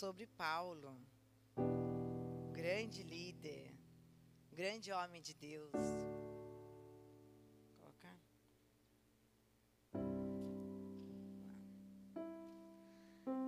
sobre 0.00 0.26
Paulo, 0.26 0.96
grande 2.54 3.02
líder, 3.02 3.70
grande 4.50 4.90
homem 4.90 5.20
de 5.20 5.34
Deus. 5.34 5.74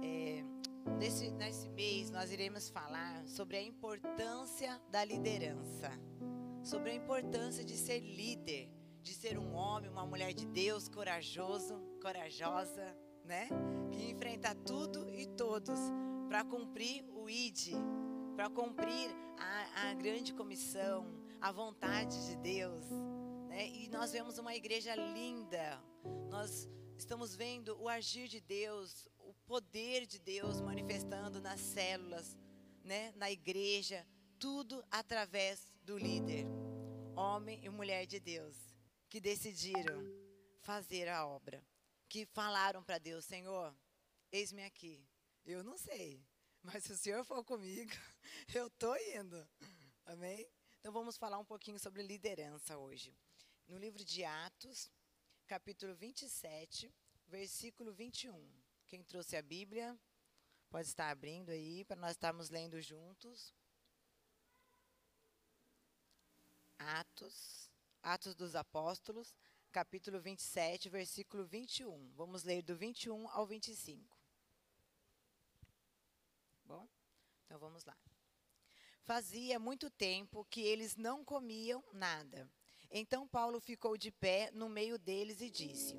É, 0.03 0.45
nesse, 0.99 1.31
nesse 1.31 1.71
mês, 1.71 2.11
nós 2.11 2.31
iremos 2.31 2.69
falar 2.69 3.27
sobre 3.27 3.57
a 3.57 3.63
importância 3.63 4.79
da 4.91 5.03
liderança, 5.07 5.91
sobre 6.63 6.91
a 6.91 6.95
importância 6.95 7.65
de 7.65 7.79
ser 7.79 8.01
líder, 8.01 8.71
de 9.03 9.15
ser 9.15 9.39
um 9.39 9.55
homem, 9.55 9.91
uma 9.91 10.05
mulher 10.05 10.35
de 10.35 10.45
Deus 10.45 10.87
corajoso, 10.87 11.81
corajosa, 12.03 12.95
né? 13.25 13.49
Que 13.91 14.11
enfrenta 14.11 14.55
tudo 14.55 15.09
e 15.09 15.27
todos 15.29 15.81
para 16.33 16.45
cumprir 16.47 17.05
o 17.11 17.29
ID, 17.29 17.73
para 18.35 18.49
cumprir 18.49 19.11
a, 19.37 19.91
a, 19.91 19.93
grande 19.93 20.33
comissão, 20.33 21.07
a 21.39 21.53
vontade 21.53 22.27
de 22.27 22.37
Deus. 22.37 22.87
Né? 23.51 23.69
E 23.69 23.89
nós 23.91 24.13
vemos 24.13 24.39
uma 24.39 24.55
igreja 24.55 24.95
linda, 24.95 25.79
nós 26.31 26.67
estamos 26.97 27.37
vendo 27.37 27.79
o 27.79 27.87
agir 27.87 28.29
de 28.29 28.41
Deus, 28.41 29.11
o 29.19 29.35
poder 29.45 30.07
de 30.07 30.19
Deus 30.19 30.59
manifestando 30.63 31.39
nas 31.39 31.61
células, 31.61 32.35
né? 32.83 33.13
na 33.15 33.31
igreja, 33.31 34.07
tudo 34.39 34.83
através 34.91 35.71
do 35.85 35.99
líder, 35.99 36.47
homem 37.15 37.63
e 37.63 37.69
mulher 37.69 38.07
de 38.07 38.19
Deus, 38.19 38.57
que 39.11 39.21
decidiram 39.21 40.03
fazer 40.63 41.11
a 41.11 41.27
obra, 41.27 41.63
que 42.09 42.25
falaram 42.25 42.83
para 42.83 42.97
Deus: 42.97 43.23
Senhor, 43.27 43.77
eis-me 44.33 44.65
aqui. 44.65 45.12
Eu 45.45 45.65
não 45.65 45.77
sei, 45.77 46.25
mas 46.63 46.85
se 46.85 46.93
o 46.93 46.97
Senhor 46.97 47.25
for 47.25 47.45
comigo, 47.45 47.91
eu 48.55 48.69
estou 48.69 48.97
indo. 49.17 49.49
Amém? 50.07 50.49
Então 50.79 50.93
vamos 50.93 51.17
falar 51.17 51.39
um 51.39 51.45
pouquinho 51.45 51.79
sobre 51.81 52.03
liderança 52.03 52.79
hoje. 52.79 53.17
No 53.67 53.77
livro 53.77 54.05
de 54.05 54.25
Atos, 54.25 54.89
capítulo 55.49 55.97
27, 55.97 56.95
versículo 57.27 57.93
21. 57.93 58.49
Quem 58.87 59.03
trouxe 59.03 59.37
a 59.37 59.43
Bíblia, 59.43 59.99
pode 60.71 60.87
estar 60.87 61.11
abrindo 61.11 61.51
aí 61.51 61.85
para 61.85 61.97
nós 61.97 62.13
estarmos 62.13 62.49
lendo 62.49 62.81
juntos. 62.81 63.53
Atos, 66.79 67.69
Atos 68.01 68.37
dos 68.37 68.55
Apóstolos, 68.55 69.35
capítulo 69.73 70.21
27, 70.21 70.89
versículo 70.89 71.45
21. 71.45 72.13
Vamos 72.13 72.45
ler 72.45 72.63
do 72.63 72.77
21 72.77 73.29
ao 73.29 73.45
25. 73.45 74.22
Bom, 76.65 76.89
então 77.45 77.59
vamos 77.59 77.85
lá. 77.85 77.97
Fazia 79.05 79.59
muito 79.59 79.91
tempo 79.91 80.45
que 80.45 80.61
eles 80.61 80.97
não 80.97 81.25
comiam 81.25 81.83
nada. 81.93 82.49
Então 82.91 83.27
Paulo 83.27 83.59
ficou 83.59 83.97
de 83.97 84.11
pé 84.11 84.51
no 84.53 84.69
meio 84.69 84.99
deles 84.99 85.41
e 85.41 85.51
disse: 85.51 85.97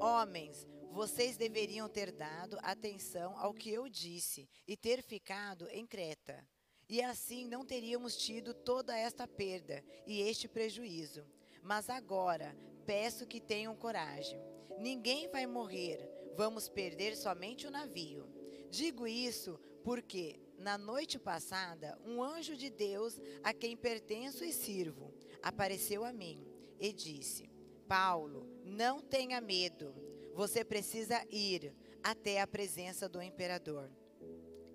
Homens, 0.00 0.66
vocês 0.92 1.36
deveriam 1.36 1.88
ter 1.88 2.12
dado 2.12 2.58
atenção 2.62 3.36
ao 3.38 3.52
que 3.52 3.70
eu 3.70 3.88
disse 3.88 4.48
e 4.66 4.76
ter 4.76 5.02
ficado 5.02 5.68
em 5.70 5.86
Creta. 5.86 6.46
E 6.88 7.02
assim 7.02 7.46
não 7.46 7.66
teríamos 7.66 8.16
tido 8.16 8.54
toda 8.54 8.96
esta 8.96 9.26
perda 9.26 9.84
e 10.06 10.20
este 10.20 10.48
prejuízo. 10.48 11.26
Mas 11.62 11.90
agora 11.90 12.56
peço 12.86 13.26
que 13.26 13.40
tenham 13.40 13.74
coragem. 13.74 14.40
Ninguém 14.78 15.28
vai 15.28 15.46
morrer, 15.46 16.08
vamos 16.36 16.68
perder 16.68 17.16
somente 17.16 17.66
o 17.66 17.70
navio. 17.70 18.32
Digo 18.70 19.06
isso 19.06 19.58
porque 19.86 20.40
na 20.58 20.76
noite 20.76 21.16
passada 21.16 21.96
um 22.04 22.20
anjo 22.20 22.56
de 22.56 22.68
Deus, 22.68 23.20
a 23.44 23.54
quem 23.54 23.76
pertenço 23.76 24.44
e 24.44 24.52
sirvo, 24.52 25.14
apareceu 25.40 26.04
a 26.04 26.12
mim 26.12 26.44
e 26.80 26.92
disse: 26.92 27.48
Paulo, 27.86 28.48
não 28.64 29.00
tenha 29.00 29.40
medo, 29.40 29.94
você 30.34 30.64
precisa 30.64 31.24
ir 31.30 31.72
até 32.02 32.40
a 32.40 32.48
presença 32.48 33.08
do 33.08 33.22
imperador. 33.22 33.88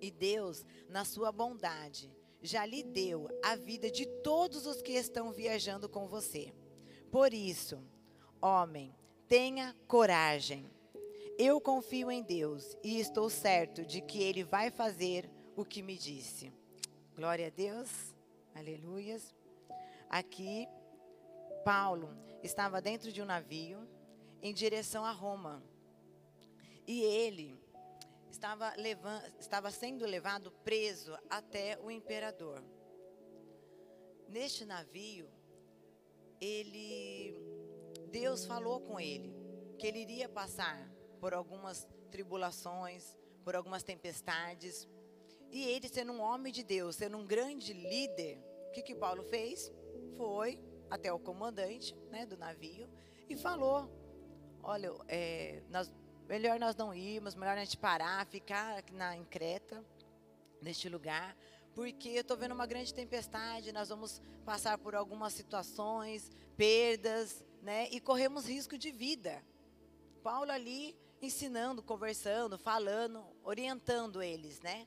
E 0.00 0.10
Deus, 0.10 0.64
na 0.88 1.04
sua 1.04 1.30
bondade, 1.30 2.10
já 2.40 2.64
lhe 2.64 2.82
deu 2.82 3.28
a 3.44 3.54
vida 3.54 3.90
de 3.90 4.06
todos 4.22 4.64
os 4.64 4.80
que 4.80 4.92
estão 4.92 5.30
viajando 5.30 5.90
com 5.90 6.08
você. 6.08 6.54
Por 7.10 7.34
isso, 7.34 7.86
homem, 8.40 8.96
tenha 9.28 9.76
coragem 9.86 10.70
eu 11.38 11.60
confio 11.60 12.10
em 12.10 12.22
Deus 12.22 12.76
e 12.82 12.98
estou 12.98 13.28
certo 13.30 13.84
de 13.84 14.00
que 14.00 14.22
Ele 14.22 14.44
vai 14.44 14.70
fazer 14.70 15.30
o 15.56 15.64
que 15.64 15.82
me 15.82 15.96
disse. 15.96 16.52
Glória 17.14 17.48
a 17.48 17.50
Deus, 17.50 18.14
aleluias. 18.54 19.34
Aqui, 20.08 20.68
Paulo 21.64 22.10
estava 22.42 22.80
dentro 22.80 23.12
de 23.12 23.22
um 23.22 23.24
navio 23.24 23.88
em 24.42 24.52
direção 24.52 25.04
a 25.04 25.12
Roma. 25.12 25.62
E 26.86 27.00
ele 27.02 27.56
estava, 28.30 28.74
levando, 28.76 29.24
estava 29.38 29.70
sendo 29.70 30.04
levado 30.04 30.50
preso 30.64 31.16
até 31.30 31.78
o 31.80 31.90
imperador. 31.90 32.62
Neste 34.28 34.64
navio, 34.64 35.28
ele 36.40 37.36
Deus 38.10 38.44
falou 38.44 38.80
com 38.80 38.98
ele 38.98 39.32
que 39.78 39.86
ele 39.86 40.00
iria 40.00 40.28
passar 40.28 40.91
por 41.22 41.32
algumas 41.32 41.86
tribulações, 42.10 43.16
por 43.44 43.54
algumas 43.54 43.84
tempestades. 43.84 44.88
E 45.52 45.62
ele, 45.62 45.88
sendo 45.88 46.12
um 46.12 46.20
homem 46.20 46.52
de 46.52 46.64
Deus, 46.64 46.96
sendo 46.96 47.16
um 47.16 47.24
grande 47.24 47.72
líder, 47.72 48.42
o 48.66 48.72
que, 48.72 48.82
que 48.82 48.92
Paulo 48.92 49.22
fez? 49.22 49.72
Foi 50.16 50.58
até 50.90 51.12
o 51.12 51.20
comandante 51.20 51.94
né, 52.10 52.26
do 52.26 52.36
navio 52.36 52.88
e 53.28 53.36
falou: 53.36 53.88
Olha, 54.64 54.90
é, 55.06 55.62
nós, 55.70 55.94
melhor 56.26 56.58
nós 56.58 56.74
não 56.74 56.92
irmos, 56.92 57.36
melhor 57.36 57.56
a 57.56 57.64
gente 57.64 57.78
parar, 57.78 58.26
ficar 58.26 58.78
aqui 58.78 58.92
na, 58.92 59.16
em 59.16 59.24
Creta, 59.24 59.84
neste 60.60 60.88
lugar, 60.88 61.36
porque 61.72 62.08
eu 62.08 62.22
estou 62.22 62.36
vendo 62.36 62.52
uma 62.52 62.66
grande 62.66 62.92
tempestade, 62.92 63.70
nós 63.70 63.90
vamos 63.90 64.20
passar 64.44 64.76
por 64.76 64.96
algumas 64.96 65.32
situações, 65.34 66.32
perdas, 66.56 67.44
né, 67.62 67.86
e 67.92 68.00
corremos 68.00 68.48
risco 68.48 68.76
de 68.76 68.90
vida. 68.90 69.40
Paulo 70.20 70.50
ali 70.50 71.00
ensinando, 71.22 71.82
conversando, 71.82 72.58
falando, 72.58 73.24
orientando 73.44 74.20
eles, 74.20 74.60
né? 74.60 74.86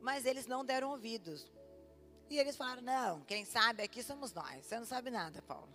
Mas 0.00 0.24
eles 0.24 0.46
não 0.46 0.64
deram 0.64 0.90
ouvidos. 0.90 1.50
E 2.30 2.38
eles 2.38 2.56
falaram: 2.56 2.82
não, 2.82 3.20
quem 3.22 3.44
sabe 3.44 3.82
aqui 3.82 4.02
somos 4.02 4.32
nós. 4.32 4.64
Você 4.64 4.78
não 4.78 4.86
sabe 4.86 5.10
nada, 5.10 5.42
Paulo. 5.42 5.68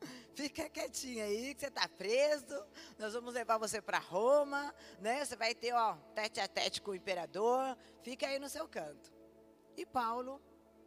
Fica 0.34 0.70
quietinho 0.70 1.22
aí, 1.22 1.54
que 1.54 1.60
você 1.60 1.66
está 1.66 1.86
preso. 1.86 2.64
Nós 2.98 3.12
vamos 3.12 3.34
levar 3.34 3.58
você 3.58 3.82
para 3.82 3.98
Roma, 3.98 4.74
né? 5.00 5.24
Você 5.24 5.36
vai 5.36 5.54
ter, 5.54 5.74
ó, 5.74 5.96
tete 6.14 6.40
a 6.40 6.48
tete 6.48 6.80
com 6.80 6.92
o 6.92 6.94
imperador. 6.94 7.76
Fica 8.02 8.26
aí 8.26 8.38
no 8.38 8.48
seu 8.48 8.66
canto. 8.66 9.12
E 9.76 9.84
Paulo, 9.84 10.40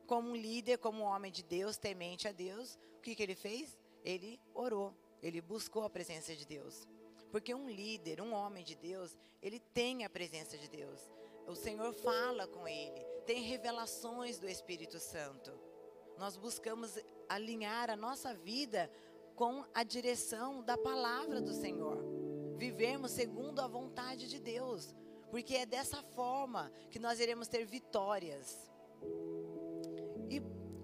como 0.07 0.29
um 0.29 0.35
líder, 0.35 0.77
como 0.79 1.03
um 1.03 1.05
homem 1.05 1.31
de 1.31 1.43
Deus, 1.43 1.77
temente 1.77 2.27
a 2.27 2.31
Deus, 2.31 2.79
o 2.97 3.01
que, 3.01 3.15
que 3.15 3.21
ele 3.21 3.35
fez? 3.35 3.77
Ele 4.03 4.39
orou. 4.53 4.95
Ele 5.21 5.39
buscou 5.39 5.83
a 5.83 5.89
presença 5.89 6.35
de 6.35 6.45
Deus. 6.45 6.87
Porque 7.31 7.55
um 7.55 7.69
líder, 7.69 8.21
um 8.21 8.33
homem 8.33 8.63
de 8.63 8.75
Deus, 8.75 9.17
ele 9.41 9.59
tem 9.59 10.03
a 10.03 10.09
presença 10.09 10.57
de 10.57 10.69
Deus. 10.69 10.99
O 11.47 11.55
Senhor 11.55 11.93
fala 11.93 12.45
com 12.47 12.67
ele, 12.67 13.03
tem 13.25 13.41
revelações 13.41 14.37
do 14.37 14.47
Espírito 14.47 14.99
Santo. 14.99 15.51
Nós 16.17 16.37
buscamos 16.37 16.99
alinhar 17.27 17.89
a 17.89 17.95
nossa 17.95 18.33
vida 18.33 18.91
com 19.35 19.65
a 19.73 19.83
direção 19.83 20.61
da 20.61 20.77
palavra 20.77 21.41
do 21.41 21.53
Senhor. 21.53 21.97
Vivemos 22.57 23.11
segundo 23.11 23.59
a 23.59 23.67
vontade 23.67 24.27
de 24.27 24.39
Deus, 24.39 24.93
porque 25.31 25.55
é 25.55 25.65
dessa 25.65 26.03
forma 26.03 26.71
que 26.91 26.99
nós 26.99 27.19
iremos 27.19 27.47
ter 27.47 27.65
vitórias. 27.65 28.69
E 30.29 30.41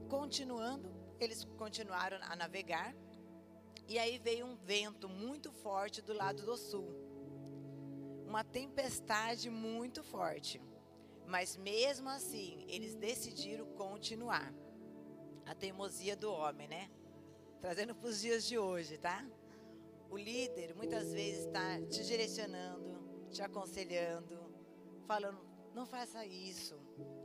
continuando, 0.10 0.90
eles 1.20 1.44
continuaram 1.58 2.18
a 2.22 2.36
navegar 2.36 2.96
e 3.88 3.98
aí 3.98 4.18
veio 4.18 4.46
um 4.46 4.56
vento 4.56 5.08
muito 5.08 5.50
forte 5.52 6.02
do 6.02 6.14
lado 6.14 6.44
do 6.44 6.58
sul. 6.58 6.94
Uma 8.26 8.44
tempestade 8.44 9.50
muito 9.50 10.04
forte. 10.04 10.62
Mas 11.26 11.56
mesmo 11.56 12.10
assim, 12.10 12.66
eles 12.68 12.96
decidiram 12.96 13.66
continuar. 13.74 14.54
A 15.46 15.56
teimosia 15.56 16.18
do 16.18 16.30
homem, 16.30 16.68
né? 16.68 16.90
Trazendo 17.62 17.96
para 17.96 18.10
os 18.10 18.20
dias 18.20 18.46
de 18.46 18.58
hoje, 18.58 18.98
tá? 18.98 19.26
O 20.10 20.18
líder 20.18 20.76
muitas 20.76 21.14
vezes 21.14 21.46
está 21.46 21.80
te 21.82 22.04
direcionando, 22.04 23.30
te 23.30 23.42
aconselhando, 23.42 24.54
falando: 25.06 25.40
não 25.74 25.86
faça 25.86 26.26
isso, 26.26 26.78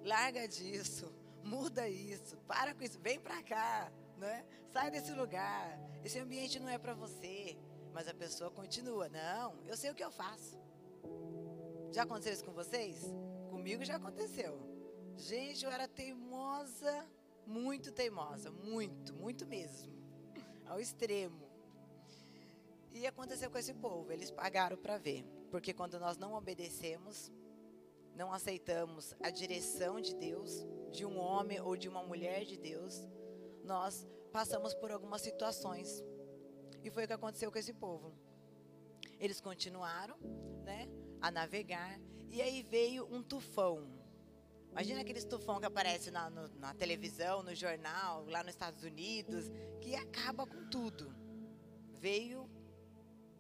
larga 0.04 0.46
disso, 0.46 1.12
muda 1.42 1.88
isso, 1.88 2.36
para 2.46 2.72
com 2.74 2.84
isso, 2.84 3.00
vem 3.00 3.18
para 3.18 3.42
cá 3.42 3.92
né? 4.22 4.44
Sai 4.70 4.90
desse 4.90 5.12
lugar. 5.12 5.78
Esse 6.04 6.18
ambiente 6.18 6.58
não 6.58 6.68
é 6.68 6.78
para 6.78 6.94
você. 6.94 7.56
Mas 7.92 8.08
a 8.08 8.14
pessoa 8.14 8.50
continua. 8.50 9.08
Não, 9.08 9.54
eu 9.66 9.76
sei 9.76 9.90
o 9.90 9.94
que 9.94 10.04
eu 10.04 10.10
faço. 10.10 10.58
Já 11.92 12.04
aconteceu 12.04 12.32
isso 12.32 12.44
com 12.44 12.52
vocês? 12.52 13.02
Comigo 13.50 13.84
já 13.84 13.96
aconteceu. 13.96 14.58
Gente, 15.16 15.64
eu 15.64 15.70
era 15.70 15.86
teimosa, 15.86 17.06
muito 17.46 17.92
teimosa, 17.92 18.50
muito, 18.50 19.14
muito 19.14 19.46
mesmo, 19.46 19.92
ao 20.66 20.80
extremo. 20.80 21.46
E 22.94 23.06
aconteceu 23.06 23.50
com 23.50 23.58
esse 23.58 23.74
povo, 23.74 24.10
eles 24.10 24.30
pagaram 24.30 24.76
para 24.76 24.98
ver, 24.98 25.24
porque 25.50 25.72
quando 25.72 25.98
nós 26.00 26.16
não 26.16 26.34
obedecemos, 26.34 27.30
não 28.14 28.32
aceitamos 28.32 29.14
a 29.20 29.30
direção 29.30 30.00
de 30.00 30.14
Deus, 30.14 30.66
de 30.90 31.04
um 31.04 31.18
homem 31.18 31.60
ou 31.60 31.76
de 31.76 31.88
uma 31.88 32.02
mulher 32.02 32.44
de 32.44 32.56
Deus, 32.56 33.06
nós 33.64 34.06
passamos 34.32 34.74
por 34.74 34.90
algumas 34.90 35.20
situações. 35.20 36.02
E 36.82 36.90
foi 36.90 37.04
o 37.04 37.06
que 37.06 37.12
aconteceu 37.12 37.50
com 37.50 37.58
esse 37.58 37.72
povo. 37.72 38.12
Eles 39.18 39.40
continuaram, 39.40 40.16
né, 40.64 40.88
a 41.20 41.30
navegar, 41.30 42.00
e 42.28 42.42
aí 42.42 42.62
veio 42.62 43.06
um 43.14 43.22
tufão. 43.22 43.86
Imagina 44.70 45.02
aquele 45.02 45.22
tufão 45.22 45.60
que 45.60 45.66
aparece 45.66 46.10
na, 46.10 46.30
no, 46.30 46.48
na 46.58 46.74
televisão, 46.74 47.42
no 47.42 47.54
jornal, 47.54 48.24
lá 48.26 48.42
nos 48.42 48.54
Estados 48.54 48.82
Unidos, 48.82 49.50
que 49.80 49.94
acaba 49.94 50.46
com 50.46 50.68
tudo. 50.70 51.14
Veio 52.00 52.50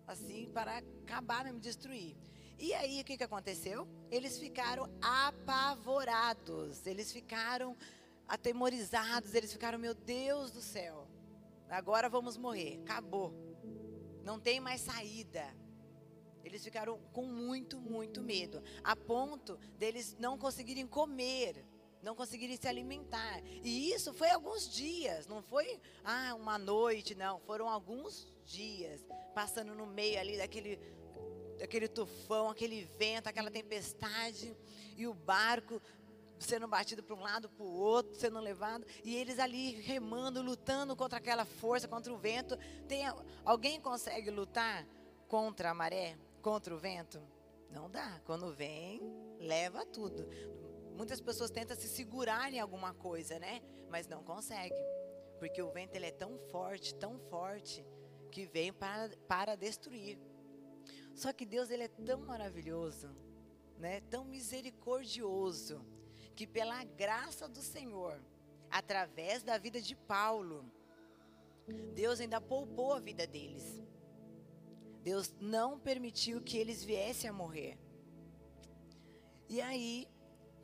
assim 0.06 0.50
para 0.52 0.78
acabar 0.78 1.44
mesmo, 1.44 1.58
destruir. 1.58 2.16
E 2.58 2.74
aí 2.74 3.00
o 3.00 3.04
que, 3.04 3.16
que 3.16 3.24
aconteceu? 3.24 3.88
Eles 4.10 4.38
ficaram 4.38 4.88
apavorados, 5.00 6.86
eles 6.86 7.10
ficaram 7.10 7.76
atemorizados, 8.32 9.34
eles 9.34 9.52
ficaram, 9.52 9.78
meu 9.78 9.92
Deus 9.92 10.50
do 10.50 10.62
céu, 10.62 11.06
agora 11.68 12.08
vamos 12.08 12.38
morrer, 12.38 12.80
acabou, 12.82 13.30
não 14.24 14.40
tem 14.40 14.58
mais 14.58 14.80
saída. 14.80 15.44
Eles 16.42 16.64
ficaram 16.64 16.98
com 17.12 17.26
muito, 17.26 17.78
muito 17.78 18.22
medo, 18.22 18.62
a 18.82 18.96
ponto 18.96 19.58
deles 19.76 20.16
não 20.18 20.38
conseguirem 20.38 20.86
comer, 20.86 21.62
não 22.02 22.16
conseguirem 22.16 22.56
se 22.56 22.66
alimentar. 22.66 23.42
E 23.62 23.92
isso 23.92 24.14
foi 24.14 24.30
alguns 24.30 24.66
dias, 24.66 25.26
não 25.26 25.42
foi 25.42 25.78
ah, 26.02 26.34
uma 26.34 26.56
noite, 26.56 27.14
não, 27.14 27.38
foram 27.40 27.68
alguns 27.68 28.26
dias 28.46 29.04
passando 29.34 29.74
no 29.74 29.86
meio 29.86 30.18
ali 30.18 30.38
daquele 30.38 30.80
daquele 31.58 31.86
tufão, 31.86 32.50
aquele 32.50 32.84
vento, 32.98 33.28
aquela 33.28 33.50
tempestade 33.50 34.56
e 34.96 35.06
o 35.06 35.14
barco 35.14 35.80
sendo 36.42 36.68
batido 36.68 37.02
para 37.02 37.14
um 37.14 37.20
lado, 37.20 37.48
para 37.48 37.64
o 37.64 37.72
outro, 37.72 38.14
sendo 38.14 38.40
levado, 38.40 38.86
e 39.04 39.16
eles 39.16 39.38
ali 39.38 39.72
remando, 39.80 40.42
lutando 40.42 40.96
contra 40.96 41.18
aquela 41.18 41.44
força, 41.44 41.88
contra 41.88 42.12
o 42.12 42.18
vento. 42.18 42.56
Tem 42.86 43.04
alguém 43.44 43.80
consegue 43.80 44.30
lutar 44.30 44.86
contra 45.28 45.70
a 45.70 45.74
maré, 45.74 46.18
contra 46.42 46.74
o 46.74 46.78
vento? 46.78 47.22
Não 47.70 47.90
dá. 47.90 48.20
Quando 48.24 48.52
vem, 48.52 49.00
leva 49.38 49.86
tudo. 49.86 50.28
Muitas 50.94 51.20
pessoas 51.20 51.50
tentam 51.50 51.76
se 51.76 51.88
segurar 51.88 52.52
em 52.52 52.60
alguma 52.60 52.92
coisa, 52.92 53.38
né? 53.38 53.62
Mas 53.88 54.06
não 54.06 54.22
conseguem. 54.22 54.76
Porque 55.38 55.62
o 55.62 55.70
vento 55.70 55.96
ele 55.96 56.06
é 56.06 56.10
tão 56.10 56.38
forte, 56.50 56.94
tão 56.94 57.18
forte, 57.18 57.84
que 58.30 58.46
vem 58.46 58.72
para, 58.72 59.10
para 59.26 59.56
destruir. 59.56 60.18
Só 61.14 61.32
que 61.32 61.44
Deus 61.44 61.70
ele 61.70 61.84
é 61.84 61.88
tão 61.88 62.20
maravilhoso, 62.20 63.10
né? 63.78 64.00
Tão 64.02 64.24
misericordioso, 64.24 65.84
que 66.34 66.46
pela 66.46 66.82
graça 66.84 67.48
do 67.48 67.60
Senhor, 67.60 68.20
através 68.70 69.42
da 69.42 69.58
vida 69.58 69.80
de 69.80 69.94
Paulo, 69.94 70.64
Deus 71.94 72.20
ainda 72.20 72.40
poupou 72.40 72.94
a 72.94 73.00
vida 73.00 73.26
deles. 73.26 73.82
Deus 75.02 75.34
não 75.40 75.78
permitiu 75.78 76.40
que 76.40 76.56
eles 76.56 76.84
viessem 76.84 77.28
a 77.28 77.32
morrer. 77.32 77.78
E 79.48 79.60
aí, 79.60 80.08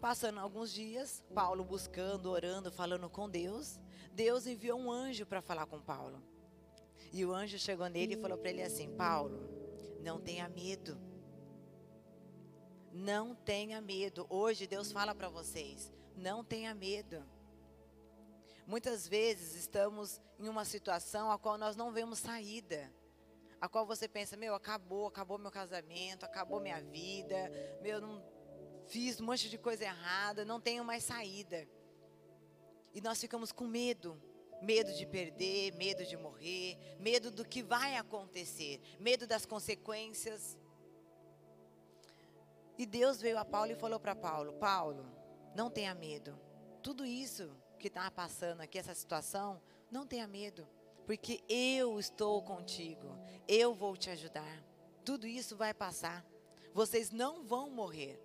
passando 0.00 0.38
alguns 0.38 0.72
dias, 0.72 1.22
Paulo 1.34 1.64
buscando, 1.64 2.30
orando, 2.30 2.70
falando 2.70 3.10
com 3.10 3.28
Deus, 3.28 3.78
Deus 4.12 4.46
enviou 4.46 4.78
um 4.78 4.90
anjo 4.90 5.26
para 5.26 5.42
falar 5.42 5.66
com 5.66 5.80
Paulo. 5.80 6.22
E 7.12 7.24
o 7.24 7.32
anjo 7.32 7.58
chegou 7.58 7.86
nele 7.88 8.14
e 8.14 8.20
falou 8.20 8.38
para 8.38 8.50
ele 8.50 8.62
assim: 8.62 8.88
Paulo, 8.96 9.48
não 10.00 10.20
tenha 10.20 10.48
medo. 10.48 10.98
Não 12.92 13.34
tenha 13.34 13.80
medo. 13.80 14.26
Hoje 14.28 14.66
Deus 14.66 14.92
fala 14.92 15.14
para 15.14 15.28
vocês: 15.28 15.92
não 16.16 16.44
tenha 16.44 16.74
medo. 16.74 17.24
Muitas 18.66 19.08
vezes 19.08 19.54
estamos 19.54 20.20
em 20.38 20.48
uma 20.48 20.64
situação 20.64 21.30
a 21.30 21.38
qual 21.38 21.56
nós 21.56 21.76
não 21.76 21.92
vemos 21.92 22.18
saída. 22.18 22.92
A 23.60 23.68
qual 23.68 23.86
você 23.86 24.06
pensa, 24.06 24.36
meu, 24.36 24.54
acabou, 24.54 25.06
acabou 25.06 25.38
meu 25.38 25.50
casamento, 25.50 26.24
acabou 26.24 26.60
minha 26.60 26.80
vida, 26.80 27.50
meu, 27.82 28.00
não 28.00 28.22
fiz 28.86 29.20
um 29.20 29.24
monte 29.24 29.50
de 29.50 29.58
coisa 29.58 29.84
errada, 29.84 30.44
não 30.44 30.60
tenho 30.60 30.84
mais 30.84 31.02
saída. 31.02 31.66
E 32.94 33.00
nós 33.00 33.20
ficamos 33.20 33.50
com 33.50 33.66
medo 33.66 34.20
medo 34.60 34.92
de 34.92 35.06
perder, 35.06 35.72
medo 35.74 36.04
de 36.04 36.16
morrer, 36.16 36.76
medo 36.98 37.30
do 37.30 37.44
que 37.44 37.62
vai 37.62 37.96
acontecer, 37.96 38.80
medo 38.98 39.26
das 39.26 39.46
consequências. 39.46 40.56
E 42.78 42.86
Deus 42.86 43.20
veio 43.20 43.36
a 43.36 43.44
Paulo 43.44 43.72
e 43.72 43.74
falou 43.74 43.98
para 43.98 44.14
Paulo: 44.14 44.52
Paulo, 44.54 45.04
não 45.54 45.68
tenha 45.68 45.94
medo. 45.94 46.38
Tudo 46.82 47.04
isso 47.04 47.50
que 47.78 47.88
está 47.88 48.10
passando 48.10 48.60
aqui, 48.60 48.78
essa 48.78 48.94
situação, 48.94 49.60
não 49.90 50.06
tenha 50.06 50.26
medo, 50.26 50.66
porque 51.04 51.42
eu 51.48 51.98
estou 51.98 52.40
contigo, 52.42 53.18
eu 53.48 53.74
vou 53.74 53.96
te 53.96 54.10
ajudar. 54.10 54.64
Tudo 55.04 55.26
isso 55.26 55.56
vai 55.56 55.74
passar. 55.74 56.24
Vocês 56.72 57.10
não 57.10 57.44
vão 57.44 57.70
morrer. 57.70 58.22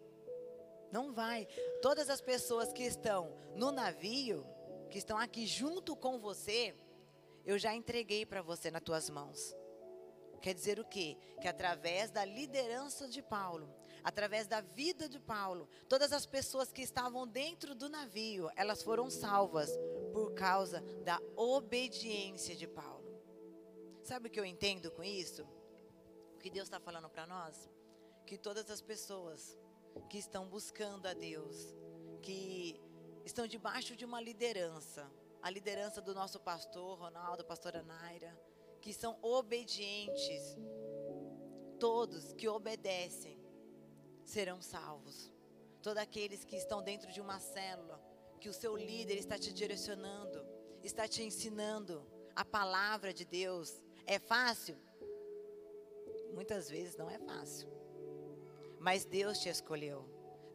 Não 0.91 1.11
vai. 1.11 1.47
Todas 1.81 2.09
as 2.09 2.21
pessoas 2.21 2.71
que 2.71 2.83
estão 2.83 3.35
no 3.55 3.71
navio, 3.71 4.45
que 4.91 4.99
estão 4.99 5.17
aqui 5.17 5.47
junto 5.47 5.95
com 5.95 6.19
você, 6.19 6.75
eu 7.45 7.57
já 7.57 7.73
entreguei 7.73 8.25
para 8.25 8.41
você 8.41 8.69
nas 8.69 8.83
tuas 8.83 9.09
mãos. 9.09 9.55
Quer 10.41 10.53
dizer 10.53 10.79
o 10.79 10.85
quê? 10.85 11.17
Que 11.41 11.47
através 11.47 12.11
da 12.11 12.25
liderança 12.25 13.07
de 13.07 13.21
Paulo, 13.21 13.73
através 14.03 14.47
da 14.47 14.61
vida 14.61 15.07
de 15.07 15.19
Paulo, 15.19 15.67
todas 15.87 16.11
as 16.11 16.25
pessoas 16.25 16.71
que 16.71 16.81
estavam 16.81 17.27
dentro 17.27 17.73
do 17.73 17.87
navio, 17.87 18.49
elas 18.55 18.83
foram 18.83 19.09
salvas 19.09 19.69
por 20.11 20.33
causa 20.33 20.81
da 21.03 21.19
obediência 21.35 22.55
de 22.55 22.67
Paulo. 22.67 23.03
Sabe 24.03 24.27
o 24.27 24.31
que 24.31 24.39
eu 24.39 24.45
entendo 24.45 24.91
com 24.91 25.03
isso? 25.03 25.47
O 26.35 26.39
que 26.39 26.49
Deus 26.49 26.67
está 26.67 26.79
falando 26.79 27.09
para 27.09 27.25
nós? 27.25 27.69
Que 28.25 28.37
todas 28.37 28.69
as 28.69 28.81
pessoas 28.81 29.57
que 30.09 30.17
estão 30.17 30.47
buscando 30.47 31.07
a 31.07 31.13
Deus, 31.13 31.73
que 32.21 32.81
estão 33.23 33.47
debaixo 33.47 33.95
de 33.95 34.03
uma 34.03 34.19
liderança, 34.19 35.09
a 35.41 35.49
liderança 35.49 36.01
do 36.01 36.13
nosso 36.13 36.39
pastor 36.39 36.99
Ronaldo, 36.99 37.45
pastora 37.45 37.81
Naira, 37.83 38.37
que 38.81 38.93
são 38.93 39.17
obedientes. 39.21 40.57
Todos 41.79 42.33
que 42.33 42.47
obedecem 42.47 43.42
serão 44.23 44.61
salvos. 44.61 45.31
Todos 45.81 46.01
aqueles 46.01 46.43
que 46.43 46.55
estão 46.55 46.81
dentro 46.81 47.11
de 47.11 47.19
uma 47.19 47.39
célula, 47.39 48.01
que 48.39 48.49
o 48.49 48.53
seu 48.53 48.75
líder 48.75 49.17
está 49.17 49.37
te 49.37 49.53
direcionando, 49.53 50.45
está 50.81 51.07
te 51.07 51.23
ensinando 51.23 52.05
a 52.35 52.43
palavra 52.43 53.13
de 53.13 53.25
Deus. 53.25 53.81
É 54.05 54.19
fácil? 54.19 54.77
Muitas 56.33 56.69
vezes 56.69 56.95
não 56.95 57.09
é 57.09 57.19
fácil. 57.19 57.69
Mas 58.79 59.05
Deus 59.05 59.39
te 59.39 59.49
escolheu. 59.49 60.05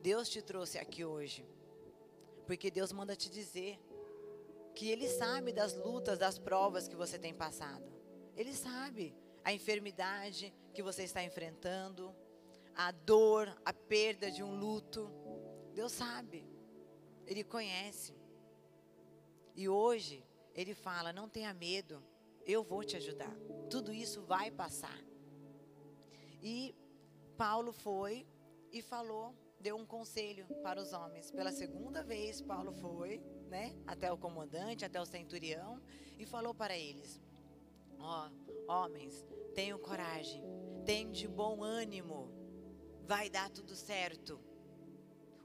Deus 0.03 0.29
te 0.29 0.43
trouxe 0.43 0.79
aqui 0.79 1.05
hoje. 1.05 1.47
Porque 2.47 2.71
Deus 2.71 2.93
manda 2.93 3.15
te 3.17 3.31
dizer 3.31 3.79
que 4.75 4.91
Ele 4.91 5.09
sabe 5.09 5.53
das 5.53 5.75
lutas, 5.75 6.19
das 6.19 6.39
provas 6.39 6.89
que 6.89 6.97
você 6.97 7.19
tem 7.19 7.35
passado. 7.35 7.91
Ele 8.37 8.55
sabe 8.55 9.15
a 9.45 9.53
enfermidade 9.53 10.55
que 10.73 10.83
você 10.83 11.05
está 11.05 11.23
enfrentando, 11.23 12.15
a 12.78 12.92
dor, 12.92 13.61
a 13.64 13.73
perda 13.73 14.30
de 14.30 14.40
um 14.40 14.54
luto. 14.54 15.11
Deus 15.75 15.90
sabe. 15.90 16.47
Ele 17.26 17.42
conhece. 17.42 18.14
E 19.56 19.68
hoje 19.68 20.25
ele 20.54 20.75
fala: 20.75 21.12
não 21.12 21.28
tenha 21.28 21.52
medo, 21.52 22.00
eu 22.47 22.62
vou 22.62 22.85
te 22.85 22.97
ajudar. 22.97 23.37
Tudo 23.68 23.92
isso 23.92 24.23
vai 24.23 24.49
passar. 24.52 24.97
E 26.40 26.73
Paulo 27.37 27.73
foi 27.73 28.25
e 28.70 28.80
falou 28.80 29.35
deu 29.61 29.76
um 29.76 29.85
conselho 29.85 30.47
para 30.62 30.80
os 30.80 30.92
homens. 30.92 31.32
Pela 31.32 31.50
segunda 31.50 32.04
vez, 32.04 32.40
Paulo 32.40 32.73
foi, 32.73 33.20
né, 33.49 33.76
até 33.88 34.12
o 34.12 34.16
comandante, 34.16 34.85
até 34.85 35.00
o 35.00 35.04
centurião 35.04 35.80
e 36.16 36.25
falou 36.25 36.54
para 36.54 36.78
eles: 36.78 37.20
Ó, 37.99 38.28
oh, 38.28 38.73
homens, 38.73 39.26
tenham 39.52 39.80
coragem, 39.80 40.44
tenham 40.85 41.11
de 41.11 41.26
bom 41.26 41.64
ânimo, 41.64 42.38
vai 43.09 43.31
dar 43.31 43.49
tudo 43.49 43.75
certo. 43.75 44.38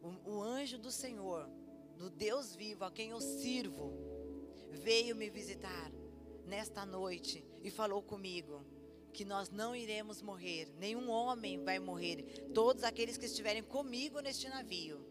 O, 0.01 0.32
o 0.32 0.43
anjo 0.43 0.77
do 0.77 0.91
Senhor, 0.91 1.50
do 1.98 2.10
Deus 2.10 2.53
vivo 2.53 2.84
a 2.84 2.91
quem 2.91 3.12
eu 3.12 3.22
sirvo, 3.22 3.93
veio 4.70 5.15
me 5.15 5.29
visitar 5.29 5.89
nesta 6.46 6.86
noite 6.86 7.41
e 7.63 7.72
falou 7.72 8.03
comigo 8.03 8.65
que 9.13 9.24
nós 9.24 9.50
não 9.50 9.74
iremos 9.74 10.22
morrer, 10.22 10.74
nenhum 10.77 11.10
homem 11.10 11.63
vai 11.63 11.79
morrer. 11.79 12.50
Todos 12.53 12.84
aqueles 12.84 13.15
que 13.15 13.27
estiverem 13.27 13.63
comigo 13.63 14.20
neste 14.20 14.50
navio 14.50 15.05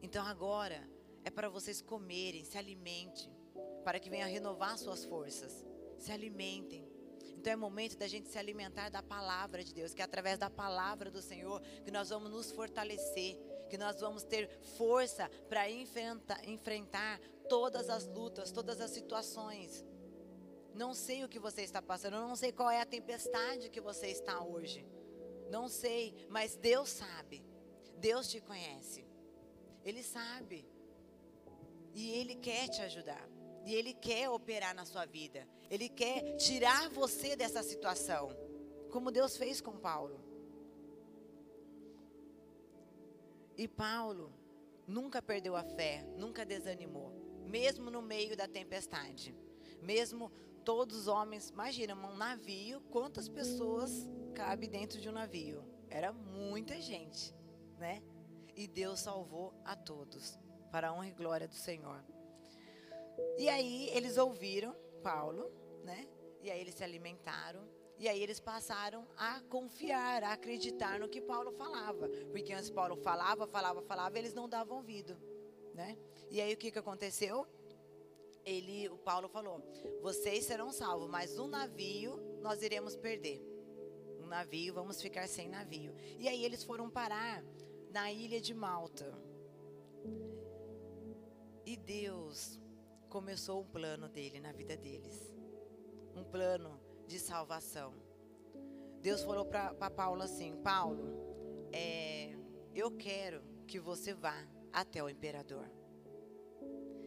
Então 0.00 0.24
agora 0.24 0.88
é 1.24 1.30
para 1.30 1.50
vocês 1.50 1.82
comerem, 1.82 2.44
se 2.44 2.56
alimentem, 2.56 3.30
para 3.84 4.00
que 4.00 4.08
venha 4.08 4.26
renovar 4.26 4.78
suas 4.78 5.04
forças. 5.04 5.66
Se 5.98 6.10
alimentem. 6.10 6.85
Então 7.46 7.52
é 7.52 7.56
momento 7.56 7.96
da 7.96 8.08
gente 8.08 8.28
se 8.28 8.36
alimentar 8.40 8.88
da 8.88 9.00
palavra 9.00 9.62
de 9.62 9.72
Deus, 9.72 9.94
que 9.94 10.02
é 10.02 10.04
através 10.04 10.36
da 10.36 10.50
palavra 10.50 11.12
do 11.12 11.22
Senhor 11.22 11.62
que 11.84 11.92
nós 11.92 12.08
vamos 12.08 12.28
nos 12.28 12.50
fortalecer, 12.50 13.38
que 13.70 13.78
nós 13.78 14.00
vamos 14.00 14.24
ter 14.24 14.50
força 14.76 15.30
para 15.48 15.70
enfrentar, 15.70 16.44
enfrentar 16.48 17.20
todas 17.48 17.88
as 17.88 18.04
lutas, 18.04 18.50
todas 18.50 18.80
as 18.80 18.90
situações. 18.90 19.86
Não 20.74 20.92
sei 20.92 21.22
o 21.22 21.28
que 21.28 21.38
você 21.38 21.62
está 21.62 21.80
passando, 21.80 22.14
não 22.14 22.34
sei 22.34 22.50
qual 22.50 22.68
é 22.68 22.80
a 22.80 22.84
tempestade 22.84 23.70
que 23.70 23.80
você 23.80 24.08
está 24.08 24.42
hoje. 24.42 24.84
Não 25.48 25.68
sei, 25.68 26.26
mas 26.28 26.56
Deus 26.56 26.88
sabe. 26.88 27.46
Deus 27.98 28.28
te 28.28 28.40
conhece. 28.40 29.06
Ele 29.84 30.02
sabe. 30.02 30.68
E 31.94 32.10
Ele 32.10 32.34
quer 32.34 32.66
te 32.66 32.82
ajudar. 32.82 33.24
E 33.64 33.72
Ele 33.72 33.94
quer 33.94 34.28
operar 34.30 34.74
na 34.74 34.84
sua 34.84 35.06
vida. 35.06 35.46
Ele 35.70 35.88
quer 35.88 36.36
tirar 36.36 36.88
você 36.90 37.34
dessa 37.34 37.62
situação. 37.62 38.30
Como 38.90 39.10
Deus 39.10 39.36
fez 39.36 39.60
com 39.60 39.78
Paulo. 39.78 40.20
E 43.56 43.66
Paulo 43.66 44.32
nunca 44.86 45.20
perdeu 45.20 45.56
a 45.56 45.64
fé, 45.64 46.04
nunca 46.16 46.44
desanimou. 46.44 47.12
Mesmo 47.44 47.90
no 47.90 48.02
meio 48.02 48.36
da 48.36 48.46
tempestade. 48.46 49.34
Mesmo 49.80 50.30
todos 50.64 50.96
os 50.96 51.08
homens, 51.08 51.50
imagina, 51.50 51.94
um 51.94 52.16
navio, 52.16 52.80
quantas 52.90 53.28
pessoas 53.28 54.08
cabe 54.34 54.66
dentro 54.66 55.00
de 55.00 55.08
um 55.08 55.12
navio? 55.12 55.64
Era 55.88 56.12
muita 56.12 56.80
gente, 56.80 57.34
né? 57.78 58.02
E 58.54 58.66
Deus 58.66 59.00
salvou 59.00 59.54
a 59.64 59.76
todos, 59.76 60.38
para 60.72 60.88
a 60.88 60.92
honra 60.92 61.08
e 61.08 61.12
glória 61.12 61.46
do 61.46 61.54
Senhor. 61.54 62.02
E 63.38 63.48
aí 63.48 63.88
eles 63.90 64.16
ouviram 64.16 64.74
Paulo? 65.02 65.52
E 66.46 66.50
aí 66.50 66.60
eles 66.60 66.76
se 66.76 66.84
alimentaram. 66.84 67.68
E 67.98 68.08
aí 68.08 68.22
eles 68.22 68.38
passaram 68.38 69.04
a 69.16 69.40
confiar, 69.48 70.22
a 70.22 70.32
acreditar 70.32 71.00
no 71.00 71.08
que 71.08 71.20
Paulo 71.20 71.50
falava. 71.50 72.08
Porque 72.30 72.52
antes 72.52 72.70
Paulo 72.70 72.94
falava, 72.96 73.48
falava, 73.48 73.82
falava, 73.82 74.16
eles 74.16 74.32
não 74.32 74.48
davam 74.48 74.76
ouvido, 74.76 75.18
né? 75.74 75.98
E 76.30 76.40
aí 76.40 76.54
o 76.54 76.56
que, 76.56 76.70
que 76.70 76.78
aconteceu? 76.78 77.44
Ele, 78.44 78.88
o 78.88 78.96
Paulo 78.96 79.28
falou: 79.28 79.60
"Vocês 80.00 80.44
serão 80.44 80.70
salvos, 80.70 81.08
mas 81.10 81.36
um 81.36 81.48
navio 81.48 82.16
nós 82.40 82.62
iremos 82.62 82.94
perder. 82.94 83.42
Um 84.20 84.26
navio, 84.26 84.72
vamos 84.72 85.02
ficar 85.02 85.26
sem 85.26 85.48
navio". 85.48 85.92
E 86.16 86.28
aí 86.28 86.44
eles 86.44 86.62
foram 86.62 86.88
parar 86.88 87.42
na 87.90 88.12
ilha 88.12 88.40
de 88.40 88.54
Malta. 88.54 89.12
E 91.64 91.76
Deus 91.76 92.60
começou 93.08 93.62
um 93.62 93.66
plano 93.66 94.08
dele 94.08 94.38
na 94.38 94.52
vida 94.52 94.76
deles. 94.76 95.35
Um 96.16 96.24
plano 96.24 96.80
de 97.06 97.18
salvação. 97.18 97.92
Deus 99.02 99.22
falou 99.22 99.44
para 99.44 99.90
Paulo 99.90 100.22
assim: 100.22 100.56
Paulo, 100.62 101.68
é, 101.70 102.34
eu 102.74 102.90
quero 102.90 103.42
que 103.66 103.78
você 103.78 104.14
vá 104.14 104.34
até 104.72 105.02
o 105.04 105.10
imperador. 105.10 105.70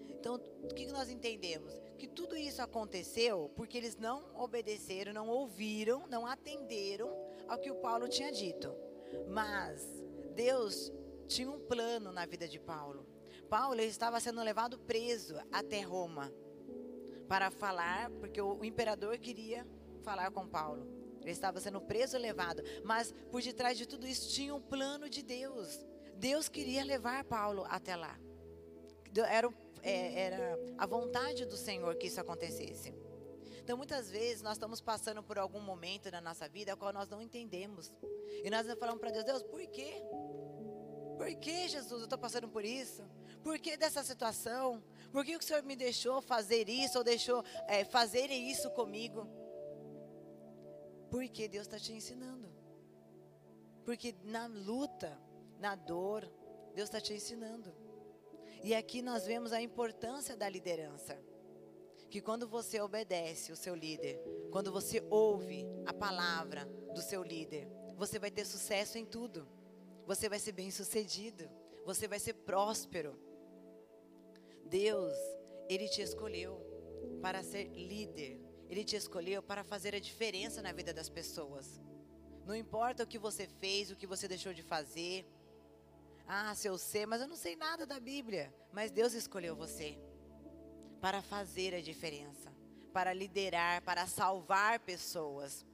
Então, 0.07 0.35
o 0.63 0.67
que 0.67 0.85
nós 0.87 1.09
entendemos? 1.09 1.73
Que 1.97 2.07
tudo 2.07 2.37
isso 2.37 2.61
aconteceu 2.61 3.51
porque 3.55 3.77
eles 3.77 3.97
não 3.97 4.23
obedeceram, 4.35 5.11
não 5.11 5.27
ouviram, 5.27 6.05
não 6.07 6.27
atenderam 6.27 7.09
ao 7.47 7.57
que 7.57 7.71
o 7.71 7.75
Paulo 7.75 8.07
tinha 8.07 8.31
dito. 8.31 8.71
Mas 9.27 9.83
Deus 10.35 10.91
tinha 11.27 11.49
um 11.49 11.59
plano 11.59 12.11
na 12.11 12.27
vida 12.27 12.47
de 12.47 12.59
Paulo. 12.59 13.07
Paulo 13.49 13.81
estava 13.81 14.19
sendo 14.19 14.43
levado 14.43 14.77
preso 14.77 15.35
até 15.51 15.81
Roma 15.81 16.31
para 17.29 17.51
falar, 17.51 18.09
porque 18.19 18.41
o 18.41 18.65
imperador 18.65 19.17
queria 19.19 19.65
falar 20.01 20.31
com 20.31 20.47
Paulo. 20.47 20.85
Ele 21.21 21.31
estava 21.31 21.59
sendo 21.59 21.79
preso 21.79 22.17
e 22.17 22.19
levado, 22.19 22.63
mas 22.83 23.13
por 23.31 23.41
detrás 23.41 23.77
de 23.77 23.85
tudo 23.85 24.07
isso 24.07 24.29
tinha 24.29 24.53
um 24.55 24.61
plano 24.61 25.07
de 25.07 25.21
Deus. 25.21 25.85
Deus 26.15 26.49
queria 26.49 26.83
levar 26.83 27.23
Paulo 27.23 27.65
até 27.69 27.95
lá. 27.95 28.19
Era, 29.27 29.53
é, 29.83 30.21
era 30.21 30.59
a 30.77 30.87
vontade 30.87 31.45
do 31.45 31.55
Senhor 31.55 31.95
que 31.95 32.07
isso 32.07 32.19
acontecesse. 32.19 32.93
Então, 33.61 33.77
muitas 33.77 34.09
vezes, 34.09 34.41
nós 34.41 34.53
estamos 34.53 34.81
passando 34.81 35.21
por 35.21 35.37
algum 35.37 35.59
momento 35.59 36.09
na 36.09 36.19
nossa 36.19 36.49
vida, 36.49 36.75
qual 36.75 36.91
nós 36.91 37.07
não 37.07 37.21
entendemos. 37.21 37.93
E 38.43 38.49
nós 38.49 38.65
falamos 38.79 38.99
para 38.99 39.11
Deus: 39.11 39.23
Deus, 39.23 39.43
por 39.43 39.65
quê? 39.67 40.01
Por 41.15 41.35
que, 41.35 41.67
Jesus, 41.67 41.91
eu 41.91 42.05
estou 42.05 42.17
passando 42.17 42.49
por 42.49 42.65
isso? 42.65 43.03
Por 43.43 43.59
que 43.59 43.77
dessa 43.77 44.03
situação? 44.03 44.81
Por 45.11 45.25
que 45.25 45.35
o 45.35 45.41
Senhor 45.41 45.63
me 45.63 45.75
deixou 45.75 46.21
fazer 46.21 46.69
isso 46.69 46.97
ou 46.97 47.03
deixou 47.03 47.43
é, 47.67 47.81
isso 48.35 48.69
comigo? 48.71 49.27
Porque 51.09 51.47
Deus 51.47 51.65
está 51.65 51.79
te 51.79 51.93
ensinando. 51.93 52.47
Porque 53.83 54.15
na 54.23 54.45
luta, 54.45 55.19
na 55.59 55.75
dor, 55.75 56.31
Deus 56.75 56.87
está 56.87 57.01
te 57.01 57.13
ensinando. 57.13 57.73
E 58.63 58.75
aqui 58.75 59.01
nós 59.01 59.25
vemos 59.25 59.51
a 59.51 59.61
importância 59.61 60.35
da 60.35 60.47
liderança. 60.47 61.17
Que 62.09 62.21
quando 62.21 62.47
você 62.47 62.79
obedece 62.81 63.51
o 63.51 63.55
seu 63.55 63.75
líder, 63.75 64.19
quando 64.51 64.71
você 64.71 65.03
ouve 65.09 65.65
a 65.85 65.93
palavra 65.93 66.65
do 66.93 67.01
seu 67.01 67.23
líder, 67.23 67.67
você 67.95 68.17
vai 68.19 68.31
ter 68.31 68.45
sucesso 68.45 68.97
em 68.97 69.05
tudo. 69.05 69.47
Você 70.05 70.27
vai 70.27 70.39
ser 70.39 70.51
bem 70.51 70.71
sucedido. 70.71 71.49
Você 71.85 72.07
vai 72.07 72.19
ser 72.19 72.33
próspero. 72.33 73.17
Deus, 74.69 75.17
Ele 75.67 75.87
te 75.87 76.01
escolheu 76.01 76.65
para 77.21 77.43
ser 77.43 77.65
líder. 77.69 78.39
Ele 78.69 78.83
te 78.83 78.95
escolheu 78.95 79.41
para 79.41 79.63
fazer 79.63 79.95
a 79.95 79.99
diferença 79.99 80.61
na 80.61 80.71
vida 80.71 80.93
das 80.93 81.09
pessoas. 81.09 81.81
Não 82.45 82.55
importa 82.55 83.03
o 83.03 83.07
que 83.07 83.17
você 83.17 83.47
fez, 83.47 83.89
o 83.89 83.95
que 83.95 84.07
você 84.07 84.27
deixou 84.27 84.53
de 84.53 84.61
fazer. 84.61 85.25
Ah, 86.27 86.53
se 86.53 86.67
eu 86.67 86.77
sei, 86.77 87.05
mas 87.05 87.21
eu 87.21 87.27
não 87.27 87.35
sei 87.35 87.55
nada 87.55 87.85
da 87.85 87.99
Bíblia. 87.99 88.53
Mas 88.71 88.91
Deus 88.91 89.13
escolheu 89.13 89.55
você 89.55 89.97
para 91.01 91.21
fazer 91.21 91.73
a 91.73 91.81
diferença, 91.81 92.53
para 92.93 93.13
liderar, 93.13 93.81
para 93.81 94.05
salvar 94.05 94.79
pessoas. 94.79 95.65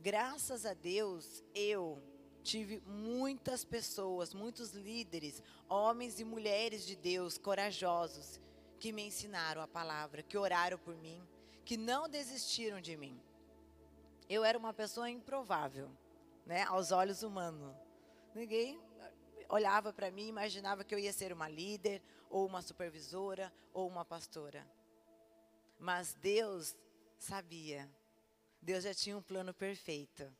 Graças 0.00 0.66
a 0.66 0.74
Deus, 0.74 1.42
eu 1.54 2.02
tive 2.48 2.80
muitas 2.86 3.62
pessoas, 3.62 4.32
muitos 4.32 4.72
líderes, 4.72 5.42
homens 5.68 6.18
e 6.18 6.24
mulheres 6.24 6.86
de 6.86 6.96
Deus 6.96 7.36
corajosos, 7.36 8.40
que 8.80 8.90
me 8.90 9.02
ensinaram 9.02 9.60
a 9.60 9.68
palavra, 9.68 10.22
que 10.22 10.38
oraram 10.38 10.78
por 10.78 10.96
mim, 10.96 11.22
que 11.62 11.76
não 11.76 12.08
desistiram 12.08 12.80
de 12.80 12.96
mim. 12.96 13.20
Eu 14.30 14.44
era 14.44 14.56
uma 14.56 14.72
pessoa 14.72 15.10
improvável, 15.10 15.90
né, 16.46 16.62
aos 16.62 16.90
olhos 16.90 17.22
humanos. 17.22 17.76
Ninguém 18.34 18.80
olhava 19.50 19.92
para 19.92 20.10
mim 20.10 20.24
e 20.24 20.28
imaginava 20.28 20.84
que 20.84 20.94
eu 20.94 20.98
ia 20.98 21.12
ser 21.12 21.34
uma 21.34 21.50
líder, 21.50 22.00
ou 22.30 22.46
uma 22.46 22.62
supervisora, 22.62 23.52
ou 23.74 23.86
uma 23.86 24.06
pastora. 24.06 24.66
Mas 25.78 26.14
Deus 26.14 26.74
sabia. 27.18 27.90
Deus 28.62 28.84
já 28.84 28.94
tinha 28.94 29.18
um 29.18 29.22
plano 29.22 29.52
perfeito 29.52 30.30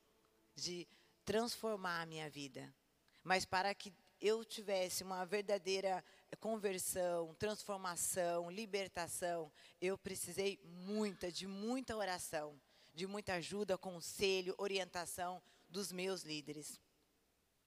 de 0.54 0.88
transformar 1.28 2.00
a 2.00 2.06
minha 2.06 2.30
vida. 2.30 2.74
Mas 3.22 3.44
para 3.44 3.74
que 3.74 3.92
eu 4.18 4.42
tivesse 4.46 5.04
uma 5.04 5.26
verdadeira 5.26 6.02
conversão, 6.40 7.34
transformação, 7.34 8.50
libertação, 8.50 9.52
eu 9.78 9.98
precisei 9.98 10.58
muita, 10.64 11.30
de 11.30 11.46
muita 11.46 11.94
oração, 11.94 12.58
de 12.94 13.06
muita 13.06 13.34
ajuda, 13.34 13.76
conselho, 13.76 14.54
orientação 14.56 15.42
dos 15.68 15.92
meus 15.92 16.22
líderes. 16.22 16.80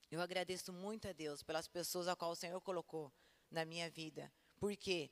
Eu 0.09 0.21
agradeço 0.21 0.73
muito 0.73 1.07
a 1.07 1.11
Deus 1.11 1.43
pelas 1.43 1.67
pessoas 1.67 2.07
a 2.07 2.15
qual 2.15 2.31
o 2.31 2.35
Senhor 2.35 2.59
colocou 2.61 3.13
na 3.51 3.63
minha 3.63 3.91
vida, 3.91 4.33
porque 4.59 5.11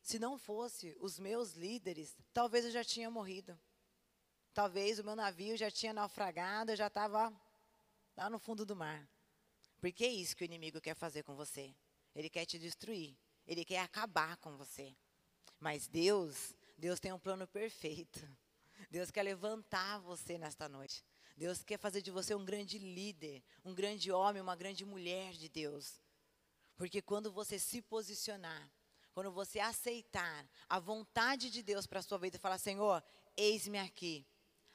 se 0.00 0.18
não 0.18 0.38
fosse 0.38 0.96
os 1.00 1.18
meus 1.18 1.52
líderes, 1.52 2.16
talvez 2.32 2.64
eu 2.64 2.70
já 2.70 2.82
tinha 2.82 3.10
morrido. 3.10 3.60
Talvez 4.54 4.98
o 4.98 5.04
meu 5.04 5.14
navio 5.14 5.54
já 5.54 5.70
tinha 5.70 5.92
naufragado, 5.92 6.72
eu 6.72 6.76
já 6.76 6.86
estava 6.86 7.30
lá 8.20 8.28
no 8.28 8.38
fundo 8.38 8.66
do 8.66 8.76
mar. 8.76 9.08
Porque 9.80 10.04
é 10.04 10.08
isso 10.08 10.36
que 10.36 10.44
o 10.44 10.50
inimigo 10.50 10.78
quer 10.78 10.94
fazer 10.94 11.22
com 11.22 11.34
você. 11.34 11.74
Ele 12.14 12.28
quer 12.28 12.44
te 12.44 12.58
destruir. 12.58 13.16
Ele 13.46 13.64
quer 13.64 13.80
acabar 13.80 14.36
com 14.36 14.58
você. 14.58 14.94
Mas 15.58 15.88
Deus, 15.88 16.54
Deus 16.76 17.00
tem 17.00 17.12
um 17.14 17.18
plano 17.18 17.46
perfeito. 17.48 18.20
Deus 18.90 19.10
quer 19.10 19.22
levantar 19.22 19.98
você 20.00 20.36
nesta 20.36 20.68
noite. 20.68 21.02
Deus 21.34 21.62
quer 21.62 21.78
fazer 21.78 22.02
de 22.02 22.10
você 22.10 22.34
um 22.34 22.44
grande 22.44 22.78
líder, 22.78 23.42
um 23.64 23.74
grande 23.74 24.12
homem, 24.12 24.42
uma 24.42 24.54
grande 24.54 24.84
mulher 24.84 25.32
de 25.32 25.48
Deus. 25.48 25.98
Porque 26.76 27.00
quando 27.00 27.32
você 27.32 27.58
se 27.58 27.80
posicionar, 27.80 28.70
quando 29.14 29.30
você 29.30 29.60
aceitar 29.60 30.46
a 30.68 30.78
vontade 30.78 31.50
de 31.50 31.62
Deus 31.62 31.86
para 31.86 32.00
a 32.00 32.02
sua 32.02 32.18
vida 32.18 32.36
e 32.36 32.40
falar, 32.40 32.58
Senhor, 32.58 33.02
eis-me 33.34 33.78
aqui. 33.78 34.26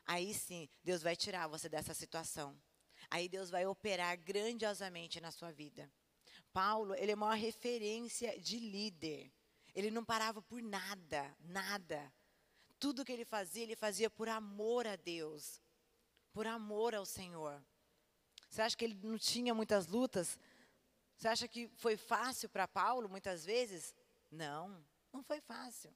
Aí 0.04 0.34
sim, 0.34 0.68
Deus 0.84 1.04
vai 1.04 1.16
tirar 1.16 1.48
você 1.48 1.70
dessa 1.70 1.94
situação. 1.94 2.60
Aí 3.10 3.30
Deus 3.30 3.50
vai 3.50 3.66
operar 3.66 4.18
grandiosamente 4.18 5.20
na 5.20 5.32
sua 5.32 5.52
vida. 5.52 5.92
Paulo, 6.52 6.96
ele 6.96 7.12
é 7.12 7.16
uma 7.16 7.36
referência 7.36 8.40
de 8.40 8.60
líder. 8.60 9.32
Ele 9.74 9.92
não 9.92 10.06
parava 10.06 10.42
por 10.42 10.62
nada, 10.62 11.36
nada. 11.42 12.14
Tudo 12.80 13.04
que 13.04 13.12
ele 13.12 13.26
fazia, 13.26 13.64
ele 13.64 13.76
fazia 13.76 14.10
por 14.10 14.30
amor 14.30 14.88
a 14.88 14.96
Deus, 14.96 15.62
por 16.32 16.48
amor 16.48 16.96
ao 16.96 17.06
Senhor. 17.06 17.62
Você 18.50 18.62
acha 18.62 18.78
que 18.78 18.86
ele 18.86 19.00
não 19.04 19.18
tinha 19.18 19.54
muitas 19.54 19.88
lutas? 19.88 20.40
Você 21.18 21.28
acha 21.28 21.48
que 21.48 21.68
foi 21.76 21.98
fácil 21.98 22.50
para 22.50 22.68
Paulo 22.68 23.10
muitas 23.10 23.46
vezes? 23.46 23.94
Não, 24.32 24.84
não 25.12 25.24
foi 25.24 25.42
fácil. 25.42 25.94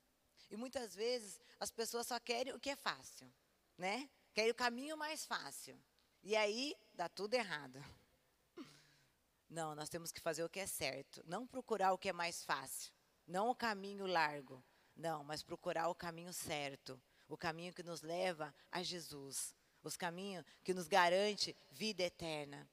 E 0.50 0.58
muitas 0.58 0.96
vezes 0.96 1.40
as 1.60 1.72
pessoas 1.72 2.08
só 2.08 2.20
querem 2.20 2.54
o 2.54 2.60
que 2.60 2.70
é 2.70 2.76
fácil, 2.76 3.32
né? 3.78 4.10
Querem 4.34 4.52
o 4.52 4.56
caminho 4.56 4.98
mais 4.98 5.26
fácil. 5.26 5.80
E 6.24 6.36
aí 6.36 6.76
dá 6.94 7.08
tudo 7.08 7.34
errado. 7.34 7.84
Não, 9.50 9.74
nós 9.74 9.90
temos 9.90 10.12
que 10.12 10.22
fazer 10.22 10.44
o 10.44 10.50
que 10.50 10.60
é 10.60 10.68
certo, 10.68 11.24
não 11.26 11.48
procurar 11.48 11.92
o 11.92 11.98
que 11.98 12.10
é 12.10 12.14
mais 12.14 12.44
fácil, 12.44 12.94
não 13.26 13.50
o 13.50 13.56
caminho 13.56 14.06
largo, 14.06 14.64
não, 14.96 15.24
mas 15.24 15.42
procurar 15.42 15.88
o 15.88 15.96
caminho 15.96 16.32
certo, 16.32 17.02
o 17.28 17.36
caminho 17.36 17.74
que 17.74 17.82
nos 17.82 18.02
leva 18.02 18.54
a 18.72 18.84
Jesus, 18.84 19.56
os 19.84 19.98
caminhos 19.98 20.46
que 20.64 20.74
nos 20.74 20.88
garante 20.88 21.56
vida 21.72 22.04
eterna. 22.04 22.70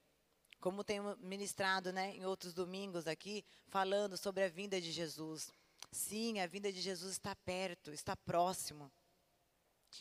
Como 0.61 0.85
tenho 0.85 1.17
ministrado, 1.19 1.93
né, 1.93 2.15
em 2.17 2.27
outros 2.27 2.53
domingos 2.53 3.07
aqui, 3.07 3.45
falando 3.69 4.17
sobre 4.17 4.43
a 4.43 4.49
vinda 4.49 4.81
de 4.81 4.91
Jesus. 4.91 5.53
Sim, 5.93 6.41
a 6.41 6.47
vinda 6.47 6.73
de 6.73 6.81
Jesus 6.81 7.13
está 7.13 7.35
perto, 7.37 7.93
está 7.93 8.17
próximo. 8.17 8.91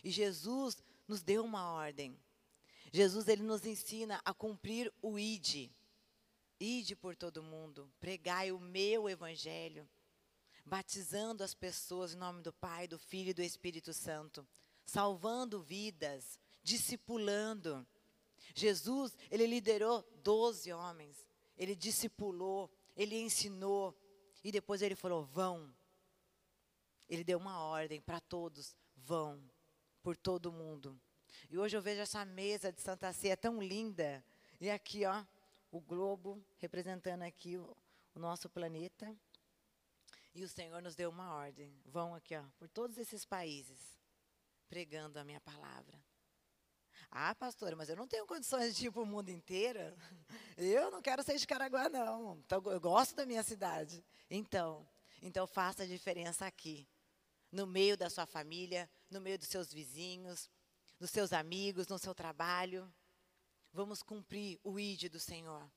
E 0.04 0.10
Jesus 0.10 0.78
nos 1.08 1.22
deu 1.22 1.44
uma 1.44 1.72
ordem. 1.72 2.18
Jesus 2.92 3.27
ele 3.27 3.44
nos 3.44 3.65
ensina 3.65 4.22
a 4.24 4.34
cumprir 4.34 4.94
o 5.01 5.18
ID. 5.20 5.70
Ide 6.60 6.96
por 6.96 7.15
todo 7.15 7.44
mundo, 7.44 7.92
pregai 8.00 8.51
o 8.51 8.60
meu 8.60 9.10
evangelho, 9.10 9.88
batizando 10.65 11.44
as 11.44 11.54
pessoas 11.54 12.13
em 12.13 12.18
nome 12.18 12.42
do 12.42 12.54
Pai, 12.54 12.88
do 12.88 12.98
Filho 12.98 13.32
e 13.32 13.34
do 13.34 13.42
Espírito 13.42 13.94
Santo, 13.94 14.48
salvando 14.86 15.62
vidas, 15.62 16.39
discipulando. 16.63 17.86
Jesus, 18.54 19.18
ele 19.30 19.46
liderou 19.46 20.01
doze 20.24 20.72
homens, 20.72 21.27
ele 21.58 21.75
discipulou, 21.75 22.72
ele 22.96 23.20
ensinou, 23.20 23.94
e 24.44 24.51
depois 24.51 24.82
ele 24.82 24.96
falou: 24.96 25.25
vão. 25.25 25.74
Ele 27.10 27.24
deu 27.24 27.38
uma 27.38 27.60
ordem 27.60 28.00
para 28.00 28.20
todos: 28.22 28.75
vão 28.96 29.44
por 30.01 30.15
todo 30.15 30.51
mundo. 30.51 31.00
E 31.50 31.58
hoje 31.58 31.75
eu 31.75 31.82
vejo 31.82 32.01
essa 32.01 32.24
mesa 32.25 32.72
de 32.72 32.82
Santa 32.82 33.12
Ceia 33.13 33.38
tão 33.38 33.62
linda. 33.62 34.24
E 34.60 34.70
aqui, 34.70 35.06
ó, 35.06 35.24
o 35.72 35.80
globo 35.80 36.44
representando 36.58 37.24
aqui 37.24 37.58
o, 37.58 37.75
o 38.13 38.20
nosso 38.20 38.50
planeta. 38.50 39.15
E 40.34 40.44
o 40.44 40.50
Senhor 40.50 40.82
nos 40.82 40.96
deu 40.96 41.10
uma 41.10 41.34
ordem. 41.34 41.74
Vão 41.86 42.13
aqui, 42.13 42.36
ó, 42.36 42.44
por 42.58 42.68
todos 42.68 42.98
esses 42.98 43.25
países, 43.25 43.96
pregando 44.68 45.18
a 45.18 45.24
minha 45.24 45.39
palavra. 45.39 45.98
Ah, 47.12 47.34
pastora, 47.34 47.75
mas 47.75 47.88
eu 47.88 47.96
não 47.96 48.08
tenho 48.08 48.25
condições 48.25 48.75
de 48.75 48.88
ir 48.88 48.92
para 48.92 49.01
o 49.01 49.06
mundo 49.06 49.30
inteiro. 49.30 49.80
Eu 50.58 50.89
não 50.89 51.01
quero 51.01 51.22
ser 51.22 51.38
de 51.38 51.46
Caraguá, 51.46 51.89
não. 51.89 52.38
Então, 52.46 52.62
eu 52.65 52.80
gosto 52.80 53.13
da 53.13 53.25
minha 53.25 53.44
cidade. 53.44 54.04
Então, 54.30 54.88
então 55.22 55.46
faça 55.46 55.84
a 55.84 55.86
diferença 55.86 56.46
aqui. 56.46 56.88
No 57.51 57.68
meio 57.68 57.98
da 57.98 58.10
sua 58.10 58.25
família, 58.25 58.89
no 59.10 59.20
meio 59.20 59.38
dos 59.38 59.50
seus 59.50 59.72
vizinhos, 59.72 60.50
dos 61.00 61.12
seus 61.12 61.34
amigos, 61.34 61.88
no 61.88 62.00
seu 62.00 62.14
trabalho. 62.14 62.92
Vamos 63.74 64.02
cumprir 64.02 64.60
o 64.64 64.79
ID 64.79 65.10
do 65.10 65.20
Senhor. 65.20 65.70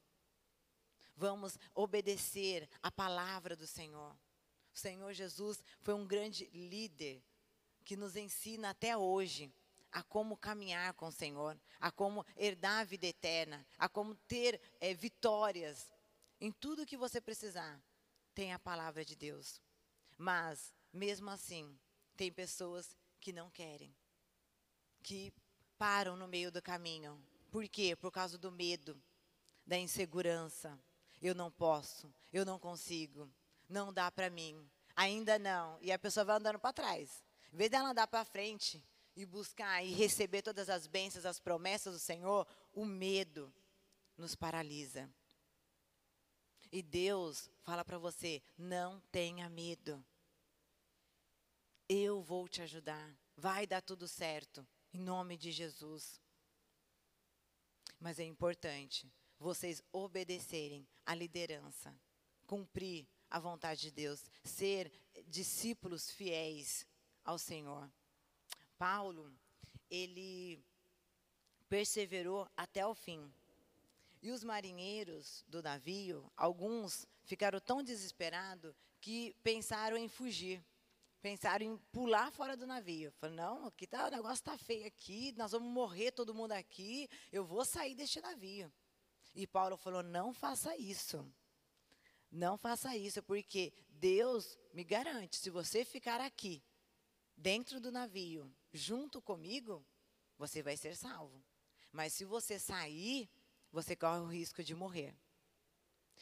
Vamos 1.16 1.58
obedecer 1.74 2.68
a 2.82 2.90
palavra 2.90 3.56
do 3.56 3.66
Senhor. 3.66 4.16
O 4.72 4.78
Senhor 4.78 5.12
Jesus 5.12 5.62
foi 5.80 5.94
um 5.94 6.06
grande 6.06 6.48
líder 6.52 7.22
que 7.84 7.96
nos 7.96 8.14
ensina 8.14 8.70
até 8.70 8.96
hoje 8.96 9.52
a 9.90 10.02
como 10.02 10.36
caminhar 10.36 10.92
com 10.94 11.06
o 11.08 11.12
Senhor, 11.12 11.58
a 11.80 11.90
como 11.90 12.24
herdar 12.36 12.80
a 12.80 12.84
vida 12.84 13.06
eterna, 13.06 13.66
a 13.76 13.88
como 13.88 14.14
ter 14.14 14.60
é, 14.80 14.94
vitórias 14.94 15.90
em 16.40 16.52
tudo 16.52 16.86
que 16.86 16.96
você 16.96 17.20
precisar. 17.20 17.82
Tem 18.34 18.52
a 18.52 18.58
palavra 18.58 19.04
de 19.04 19.16
Deus. 19.16 19.60
Mas, 20.16 20.74
mesmo 20.92 21.30
assim, 21.30 21.78
tem 22.16 22.30
pessoas 22.30 22.96
que 23.20 23.32
não 23.32 23.50
querem, 23.50 23.94
que 25.02 25.32
param 25.78 26.16
no 26.16 26.28
meio 26.28 26.50
do 26.50 26.60
caminho, 26.60 27.22
por 27.50 27.66
quê? 27.68 27.96
Por 27.96 28.10
causa 28.10 28.36
do 28.36 28.52
medo, 28.52 29.00
da 29.66 29.78
insegurança. 29.78 30.78
Eu 31.20 31.34
não 31.34 31.50
posso, 31.50 32.12
eu 32.32 32.44
não 32.44 32.58
consigo, 32.58 33.28
não 33.68 33.92
dá 33.92 34.10
para 34.10 34.30
mim, 34.30 34.68
ainda 34.94 35.38
não. 35.38 35.78
E 35.80 35.90
a 35.90 35.98
pessoa 35.98 36.24
vai 36.24 36.36
andando 36.36 36.58
para 36.58 36.72
trás. 36.72 37.22
Em 37.52 37.56
vez 37.56 37.70
dela 37.70 37.90
andar 37.90 38.06
para 38.06 38.24
frente 38.24 38.84
e 39.16 39.26
buscar 39.26 39.82
e 39.82 39.92
receber 39.92 40.42
todas 40.42 40.68
as 40.68 40.86
bênçãos, 40.86 41.26
as 41.26 41.40
promessas 41.40 41.94
do 41.94 41.98
Senhor, 41.98 42.46
o 42.72 42.84
medo 42.84 43.52
nos 44.16 44.34
paralisa. 44.34 45.10
E 46.70 46.82
Deus 46.82 47.50
fala 47.62 47.84
para 47.84 47.98
você: 47.98 48.42
não 48.56 49.00
tenha 49.10 49.48
medo. 49.48 50.04
Eu 51.88 52.22
vou 52.22 52.46
te 52.46 52.60
ajudar. 52.62 53.16
Vai 53.36 53.66
dar 53.66 53.80
tudo 53.80 54.06
certo. 54.06 54.66
Em 54.92 55.00
nome 55.00 55.36
de 55.36 55.52
Jesus. 55.52 56.20
Mas 58.00 58.18
é 58.18 58.24
importante 58.24 59.10
vocês 59.38 59.82
obedecerem 59.92 60.86
à 61.04 61.14
liderança, 61.14 61.94
cumprir 62.46 63.06
a 63.30 63.38
vontade 63.38 63.82
de 63.82 63.90
Deus, 63.90 64.24
ser 64.42 64.90
discípulos 65.26 66.10
fiéis 66.10 66.86
ao 67.24 67.38
Senhor. 67.38 67.90
Paulo, 68.78 69.32
ele 69.90 70.62
perseverou 71.68 72.48
até 72.56 72.86
o 72.86 72.94
fim. 72.94 73.32
E 74.22 74.30
os 74.30 74.42
marinheiros 74.42 75.44
do 75.48 75.62
navio, 75.62 76.30
alguns 76.36 77.06
ficaram 77.24 77.60
tão 77.60 77.82
desesperados 77.82 78.74
que 79.00 79.34
pensaram 79.42 79.96
em 79.96 80.08
fugir 80.08 80.64
pensaram 81.20 81.64
em 81.64 81.76
pular 81.92 82.30
fora 82.30 82.56
do 82.56 82.66
navio. 82.66 83.12
Falaram, 83.12 83.36
não, 83.36 83.66
aqui 83.66 83.86
tá, 83.86 84.06
o 84.06 84.10
negócio 84.10 84.34
está 84.34 84.56
feio 84.56 84.86
aqui, 84.86 85.32
nós 85.36 85.52
vamos 85.52 85.72
morrer 85.72 86.12
todo 86.12 86.34
mundo 86.34 86.52
aqui, 86.52 87.08
eu 87.32 87.44
vou 87.44 87.64
sair 87.64 87.94
deste 87.94 88.20
navio. 88.20 88.72
E 89.34 89.46
Paulo 89.46 89.76
falou, 89.76 90.02
não 90.02 90.32
faça 90.32 90.76
isso. 90.76 91.24
Não 92.30 92.58
faça 92.58 92.96
isso, 92.96 93.22
porque 93.22 93.72
Deus 93.88 94.58
me 94.72 94.84
garante, 94.84 95.36
se 95.36 95.50
você 95.50 95.84
ficar 95.84 96.20
aqui, 96.20 96.62
dentro 97.36 97.80
do 97.80 97.90
navio, 97.90 98.52
junto 98.72 99.22
comigo, 99.22 99.84
você 100.36 100.62
vai 100.62 100.76
ser 100.76 100.96
salvo. 100.96 101.42
Mas 101.90 102.12
se 102.12 102.24
você 102.24 102.58
sair, 102.58 103.30
você 103.72 103.96
corre 103.96 104.20
o 104.20 104.26
risco 104.26 104.62
de 104.62 104.74
morrer. 104.74 105.14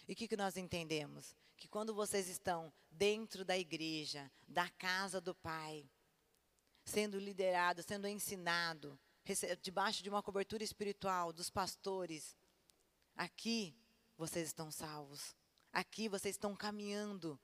E 0.07 0.13
o 0.13 0.17
que, 0.17 0.29
que 0.29 0.37
nós 0.37 0.57
entendemos? 0.57 1.35
Que 1.57 1.69
quando 1.69 1.95
vocês 1.95 2.29
estão 2.29 2.73
dentro 2.91 3.45
da 3.45 3.57
igreja, 3.57 4.31
da 4.47 4.69
casa 4.71 5.21
do 5.21 5.35
Pai, 5.35 5.89
sendo 6.85 7.19
liderado, 7.19 7.83
sendo 7.83 8.07
ensinado, 8.07 8.99
debaixo 9.61 10.03
de 10.03 10.09
uma 10.09 10.23
cobertura 10.23 10.63
espiritual 10.63 11.33
dos 11.33 11.51
pastores, 11.51 12.37
aqui 13.17 13.75
vocês 14.17 14.47
estão 14.47 14.71
salvos. 14.71 15.35
Aqui 15.73 16.09
vocês 16.09 16.35
estão 16.35 16.55
caminhando, 16.55 17.39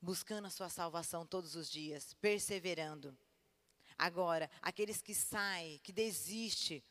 buscando 0.00 0.46
a 0.46 0.50
sua 0.50 0.68
salvação 0.68 1.26
todos 1.26 1.56
os 1.56 1.70
dias, 1.70 2.14
perseverando. 2.14 3.16
Agora, 3.96 4.50
aqueles 4.60 5.00
que 5.00 5.14
saem, 5.14 5.78
que 5.78 5.92
desistem 5.92 6.82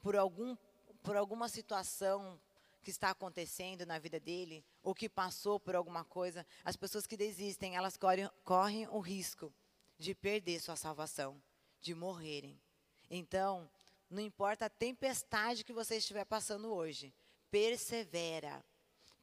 por 0.00 0.16
algum 0.16 0.56
por 1.02 1.16
alguma 1.16 1.48
situação, 1.48 2.40
que 2.82 2.90
está 2.90 3.10
acontecendo 3.10 3.86
na 3.86 3.98
vida 3.98 4.18
dele, 4.18 4.64
ou 4.82 4.94
que 4.94 5.08
passou 5.08 5.58
por 5.60 5.76
alguma 5.76 6.04
coisa, 6.04 6.44
as 6.64 6.76
pessoas 6.76 7.06
que 7.06 7.16
desistem, 7.16 7.76
elas 7.76 7.96
correm, 7.96 8.28
correm 8.44 8.88
o 8.88 8.98
risco 8.98 9.54
de 9.96 10.14
perder 10.14 10.60
sua 10.60 10.74
salvação, 10.74 11.40
de 11.80 11.94
morrerem. 11.94 12.60
Então, 13.08 13.70
não 14.10 14.20
importa 14.20 14.66
a 14.66 14.70
tempestade 14.70 15.64
que 15.64 15.72
você 15.72 15.96
estiver 15.96 16.24
passando 16.24 16.72
hoje, 16.72 17.14
persevera, 17.50 18.64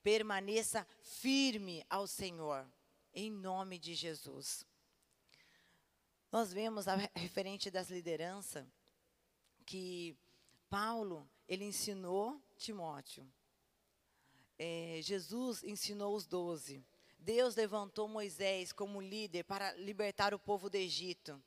permaneça 0.01 0.87
firme 1.01 1.85
ao 1.89 2.07
Senhor, 2.07 2.65
em 3.13 3.29
nome 3.29 3.77
de 3.77 3.93
Jesus. 3.93 4.65
Nós 6.31 6.53
vemos 6.53 6.87
a 6.87 6.95
referente 7.15 7.69
das 7.69 7.89
lideranças 7.89 8.65
que 9.65 10.15
Paulo 10.69 11.29
ele 11.47 11.65
ensinou 11.65 12.41
Timóteo 12.55 13.27
é, 14.59 14.99
Jesus 15.01 15.63
ensinou 15.63 16.13
os 16.13 16.27
doze. 16.27 16.83
Deus 17.17 17.55
levantou 17.55 18.07
Moisés 18.07 18.73
como 18.73 19.01
líder 19.01 19.43
para 19.45 19.71
libertar 19.73 20.33
o 20.33 20.39
povo 20.39 20.69
do 20.69 20.75
Egito. 20.75 21.41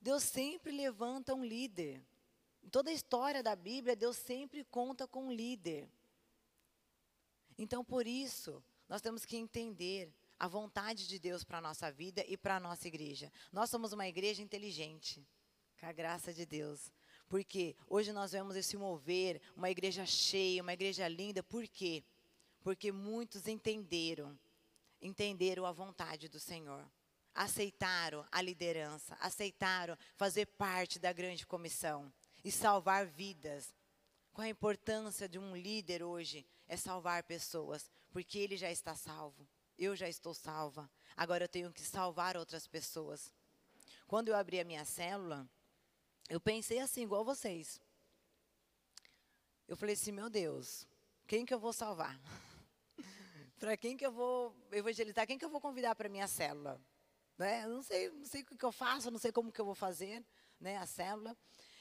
Deus 0.00 0.24
sempre 0.24 0.72
levanta 0.72 1.34
um 1.34 1.44
líder. 1.44 2.04
Em 2.62 2.68
toda 2.68 2.90
a 2.90 2.92
história 2.92 3.42
da 3.42 3.54
Bíblia, 3.54 3.94
Deus 3.94 4.16
sempre 4.16 4.64
conta 4.64 5.06
com 5.06 5.28
um 5.28 5.32
líder. 5.32 5.88
Então, 7.56 7.84
por 7.84 8.06
isso, 8.06 8.62
nós 8.88 9.00
temos 9.00 9.24
que 9.24 9.36
entender 9.36 10.12
a 10.38 10.48
vontade 10.48 11.06
de 11.06 11.18
Deus 11.18 11.44
para 11.44 11.58
a 11.58 11.62
nossa 11.62 11.90
vida 11.90 12.24
e 12.26 12.36
para 12.36 12.56
a 12.56 12.60
nossa 12.60 12.88
igreja. 12.88 13.30
Nós 13.52 13.70
somos 13.70 13.92
uma 13.92 14.08
igreja 14.08 14.42
inteligente, 14.42 15.24
com 15.78 15.86
a 15.86 15.92
graça 15.92 16.32
de 16.32 16.44
Deus. 16.44 16.90
Porque 17.28 17.74
hoje 17.88 18.12
nós 18.12 18.32
vemos 18.32 18.56
esse 18.56 18.76
mover, 18.76 19.40
uma 19.56 19.70
igreja 19.70 20.06
cheia, 20.06 20.62
uma 20.62 20.72
igreja 20.72 21.08
linda. 21.08 21.42
Por 21.42 21.66
quê? 21.66 22.04
Porque 22.62 22.92
muitos 22.92 23.48
entenderam, 23.48 24.38
entenderam 25.00 25.66
a 25.66 25.72
vontade 25.72 26.28
do 26.28 26.38
Senhor. 26.38 26.84
Aceitaram 27.34 28.24
a 28.30 28.40
liderança, 28.40 29.16
aceitaram 29.20 29.98
fazer 30.14 30.46
parte 30.46 30.98
da 30.98 31.12
grande 31.12 31.46
comissão 31.46 32.12
e 32.44 32.52
salvar 32.52 33.06
vidas. 33.06 33.74
Qual 34.32 34.44
a 34.44 34.48
importância 34.48 35.28
de 35.28 35.38
um 35.38 35.56
líder 35.56 36.02
hoje? 36.02 36.46
É 36.68 36.76
salvar 36.76 37.22
pessoas, 37.24 37.90
porque 38.12 38.38
ele 38.38 38.56
já 38.56 38.70
está 38.70 38.94
salvo. 38.94 39.46
Eu 39.76 39.96
já 39.96 40.08
estou 40.08 40.32
salva. 40.32 40.88
Agora 41.16 41.44
eu 41.44 41.48
tenho 41.48 41.72
que 41.72 41.82
salvar 41.82 42.36
outras 42.36 42.66
pessoas. 42.66 43.32
Quando 44.06 44.28
eu 44.28 44.36
abri 44.36 44.60
a 44.60 44.64
minha 44.64 44.84
célula, 44.84 45.48
eu 46.28 46.40
pensei 46.40 46.78
assim, 46.78 47.02
igual 47.02 47.24
vocês. 47.24 47.80
Eu 49.68 49.76
falei 49.76 49.94
assim, 49.94 50.12
meu 50.12 50.28
Deus, 50.28 50.86
quem 51.26 51.44
que 51.44 51.54
eu 51.54 51.58
vou 51.58 51.72
salvar? 51.72 52.18
para 53.58 53.76
quem 53.76 53.96
que 53.96 54.04
eu 54.04 54.12
vou 54.12 54.54
evangelizar? 54.72 55.26
Quem 55.26 55.38
que 55.38 55.44
eu 55.44 55.50
vou 55.50 55.60
convidar 55.60 55.94
para 55.94 56.08
minha 56.08 56.28
célula? 56.28 56.80
Né? 57.38 57.66
Não 57.66 57.82
sei, 57.82 58.10
não 58.10 58.26
sei 58.26 58.42
o 58.42 58.44
que 58.44 58.64
eu 58.64 58.72
faço, 58.72 59.10
não 59.10 59.18
sei 59.18 59.32
como 59.32 59.50
que 59.50 59.60
eu 59.60 59.64
vou 59.64 59.74
fazer, 59.74 60.24
né, 60.60 60.76
a 60.76 60.86
célula. 60.86 61.36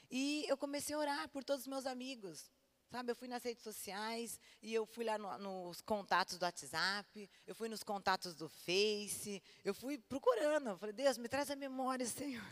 E 0.10 0.46
eu 0.48 0.58
comecei 0.58 0.96
a 0.96 1.00
orar 1.00 1.30
por 1.30 1.44
todos 1.44 1.64
os 1.64 1.68
meus 1.68 1.86
amigos. 1.86 2.52
Sabe, 2.90 3.12
eu 3.12 3.16
fui 3.16 3.28
nas 3.28 3.44
redes 3.44 3.64
sociais 3.64 4.40
e 4.62 4.72
eu 4.72 4.86
fui 4.86 5.04
lá 5.04 5.18
no, 5.18 5.38
nos 5.40 5.82
contatos 5.82 6.38
do 6.38 6.44
WhatsApp, 6.44 7.30
eu 7.48 7.56
fui 7.56 7.68
nos 7.68 7.82
contatos 7.82 8.36
do 8.36 8.48
Face, 8.48 9.42
eu 9.66 9.74
fui 9.74 9.98
procurando. 9.98 10.70
Eu 10.70 10.78
falei, 10.78 10.94
Deus, 10.94 11.18
me 11.18 11.28
traz 11.28 11.50
a 11.50 11.56
memória, 11.56 12.06
Senhor. 12.06 12.46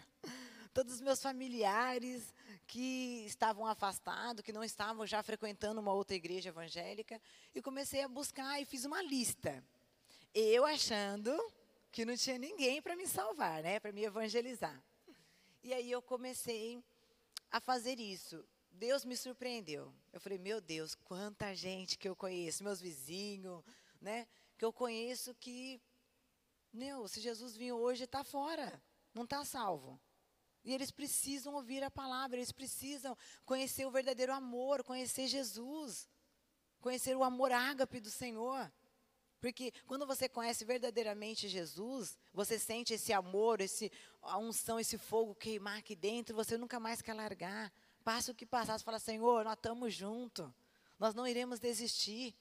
Todos 0.73 0.93
os 0.93 1.01
meus 1.01 1.21
familiares 1.21 2.33
que 2.65 3.25
estavam 3.25 3.65
afastados, 3.65 4.43
que 4.43 4.53
não 4.53 4.63
estavam 4.63 5.05
já 5.05 5.21
frequentando 5.21 5.81
uma 5.81 5.93
outra 5.93 6.15
igreja 6.15 6.49
evangélica, 6.49 7.21
e 7.53 7.61
comecei 7.61 8.01
a 8.01 8.07
buscar 8.07 8.61
e 8.61 8.65
fiz 8.65 8.85
uma 8.85 9.01
lista. 9.01 9.63
Eu 10.33 10.65
achando 10.65 11.37
que 11.91 12.05
não 12.05 12.15
tinha 12.15 12.37
ninguém 12.37 12.81
para 12.81 12.95
me 12.95 13.05
salvar, 13.05 13.61
né, 13.61 13.79
para 13.79 13.91
me 13.91 14.03
evangelizar. 14.03 14.81
E 15.61 15.73
aí 15.73 15.91
eu 15.91 16.01
comecei 16.01 16.81
a 17.51 17.59
fazer 17.59 17.99
isso. 17.99 18.43
Deus 18.71 19.03
me 19.03 19.17
surpreendeu. 19.17 19.93
Eu 20.13 20.21
falei, 20.21 20.37
meu 20.37 20.61
Deus, 20.61 20.95
quanta 20.95 21.53
gente 21.53 21.97
que 21.97 22.07
eu 22.07 22.15
conheço, 22.15 22.63
meus 22.63 22.79
vizinhos, 22.79 23.61
né? 23.99 24.25
Que 24.57 24.63
eu 24.63 24.71
conheço 24.71 25.35
que, 25.35 25.81
meu, 26.73 27.07
se 27.07 27.19
Jesus 27.19 27.55
vir 27.55 27.73
hoje, 27.73 28.05
está 28.05 28.23
fora, 28.23 28.81
não 29.13 29.23
está 29.23 29.43
salvo. 29.43 29.99
E 30.63 30.73
eles 30.73 30.91
precisam 30.91 31.55
ouvir 31.55 31.83
a 31.83 31.89
palavra, 31.89 32.37
eles 32.37 32.51
precisam 32.51 33.17
conhecer 33.45 33.85
o 33.85 33.91
verdadeiro 33.91 34.33
amor, 34.33 34.83
conhecer 34.83 35.27
Jesus, 35.27 36.07
conhecer 36.79 37.15
o 37.15 37.23
amor 37.23 37.51
ágape 37.51 37.99
do 37.99 38.09
Senhor. 38.09 38.71
Porque 39.39 39.73
quando 39.87 40.05
você 40.05 40.29
conhece 40.29 40.63
verdadeiramente 40.63 41.47
Jesus, 41.47 42.15
você 42.31 42.59
sente 42.59 42.93
esse 42.93 43.11
amor, 43.11 43.59
esse, 43.59 43.91
a 44.21 44.37
unção, 44.37 44.79
esse 44.79 44.99
fogo 44.99 45.33
queimar 45.33 45.79
aqui 45.79 45.95
dentro, 45.95 46.35
você 46.35 46.59
nunca 46.59 46.79
mais 46.79 47.01
quer 47.01 47.15
largar. 47.15 47.73
Passa 48.03 48.31
o 48.31 48.35
que 48.35 48.45
passar, 48.45 48.77
você 48.77 48.85
fala, 48.85 48.99
Senhor, 48.99 49.43
nós 49.43 49.53
estamos 49.53 49.93
juntos, 49.93 50.47
nós 50.99 51.15
não 51.15 51.27
iremos 51.27 51.59
desistir. 51.59 52.35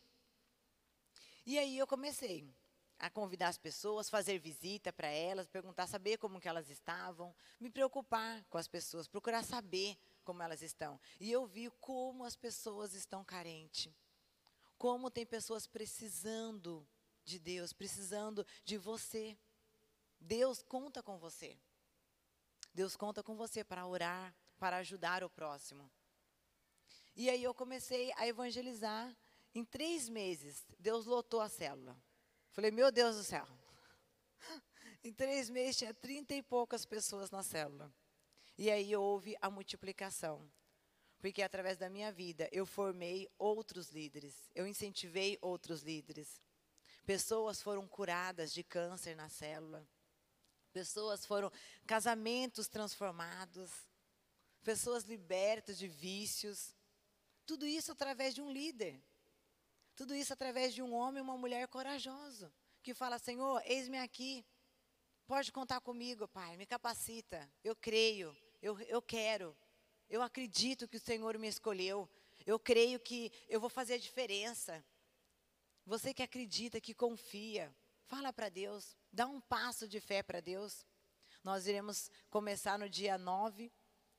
E 1.46 1.58
aí 1.58 1.78
eu 1.78 1.86
comecei 1.86 2.54
a 3.00 3.08
convidar 3.08 3.48
as 3.48 3.56
pessoas, 3.56 4.10
fazer 4.10 4.38
visita 4.38 4.92
para 4.92 5.08
elas, 5.08 5.48
perguntar, 5.48 5.86
saber 5.86 6.18
como 6.18 6.38
que 6.38 6.46
elas 6.46 6.68
estavam, 6.68 7.34
me 7.58 7.70
preocupar 7.70 8.44
com 8.50 8.58
as 8.58 8.68
pessoas, 8.68 9.08
procurar 9.08 9.42
saber 9.42 9.96
como 10.22 10.42
elas 10.42 10.60
estão. 10.60 11.00
E 11.18 11.32
eu 11.32 11.46
vi 11.46 11.70
como 11.80 12.24
as 12.24 12.36
pessoas 12.36 12.92
estão 12.92 13.24
carentes. 13.24 13.90
Como 14.76 15.10
tem 15.10 15.24
pessoas 15.24 15.66
precisando 15.66 16.86
de 17.24 17.38
Deus, 17.38 17.72
precisando 17.72 18.46
de 18.64 18.76
você. 18.76 19.36
Deus 20.20 20.62
conta 20.62 21.02
com 21.02 21.18
você. 21.18 21.56
Deus 22.74 22.96
conta 22.96 23.22
com 23.22 23.34
você 23.34 23.64
para 23.64 23.86
orar, 23.86 24.34
para 24.58 24.76
ajudar 24.76 25.24
o 25.24 25.30
próximo. 25.30 25.90
E 27.16 27.30
aí 27.30 27.42
eu 27.42 27.54
comecei 27.54 28.12
a 28.16 28.26
evangelizar. 28.26 29.16
Em 29.54 29.64
três 29.64 30.08
meses, 30.08 30.64
Deus 30.78 31.06
lotou 31.06 31.40
a 31.40 31.48
célula. 31.48 31.96
Falei, 32.50 32.70
meu 32.70 32.90
Deus 32.90 33.16
do 33.16 33.24
céu. 33.24 33.46
Em 35.04 35.12
três 35.12 35.48
meses 35.48 35.78
tinha 35.78 35.94
trinta 35.94 36.34
e 36.34 36.42
poucas 36.42 36.84
pessoas 36.84 37.30
na 37.30 37.42
célula. 37.42 37.92
E 38.58 38.70
aí 38.70 38.94
houve 38.94 39.36
a 39.40 39.50
multiplicação 39.50 40.50
porque 41.20 41.42
através 41.42 41.76
da 41.76 41.90
minha 41.90 42.10
vida 42.10 42.48
eu 42.50 42.64
formei 42.64 43.28
outros 43.38 43.90
líderes, 43.90 44.50
eu 44.54 44.66
incentivei 44.66 45.38
outros 45.40 45.82
líderes. 45.82 46.40
Pessoas 47.04 47.60
foram 47.60 47.86
curadas 47.86 48.52
de 48.52 48.62
câncer 48.62 49.14
na 49.14 49.28
célula. 49.28 49.86
Pessoas 50.72 51.26
foram 51.26 51.50
casamentos 51.86 52.68
transformados. 52.68 53.70
Pessoas 54.62 55.04
libertas 55.04 55.78
de 55.78 55.88
vícios. 55.88 56.74
Tudo 57.44 57.66
isso 57.66 57.92
através 57.92 58.34
de 58.34 58.40
um 58.40 58.50
líder. 58.50 59.02
Tudo 60.00 60.14
isso 60.14 60.32
através 60.32 60.72
de 60.72 60.80
um 60.80 60.94
homem 60.94 61.18
e 61.18 61.20
uma 61.20 61.36
mulher 61.36 61.68
corajoso 61.68 62.50
que 62.82 62.94
fala: 62.94 63.18
"Senhor, 63.18 63.60
eis-me 63.66 63.98
aqui. 63.98 64.42
Pode 65.26 65.52
contar 65.52 65.78
comigo, 65.82 66.26
Pai. 66.26 66.56
Me 66.56 66.64
capacita. 66.64 67.46
Eu 67.62 67.76
creio. 67.76 68.34
Eu, 68.62 68.80
eu 68.80 69.02
quero. 69.02 69.54
Eu 70.08 70.22
acredito 70.22 70.88
que 70.88 70.96
o 70.96 71.00
Senhor 71.00 71.36
me 71.36 71.46
escolheu. 71.48 72.08
Eu 72.46 72.58
creio 72.58 72.98
que 72.98 73.30
eu 73.46 73.60
vou 73.60 73.68
fazer 73.68 73.92
a 73.92 73.98
diferença. 73.98 74.82
Você 75.84 76.14
que 76.14 76.22
acredita, 76.22 76.80
que 76.80 76.94
confia, 76.94 77.70
fala 78.06 78.32
para 78.32 78.48
Deus, 78.48 78.96
dá 79.12 79.26
um 79.26 79.38
passo 79.38 79.86
de 79.86 80.00
fé 80.00 80.22
para 80.22 80.40
Deus. 80.40 80.82
Nós 81.44 81.66
iremos 81.66 82.10
começar 82.30 82.78
no 82.78 82.88
dia 82.88 83.18
9, 83.18 83.70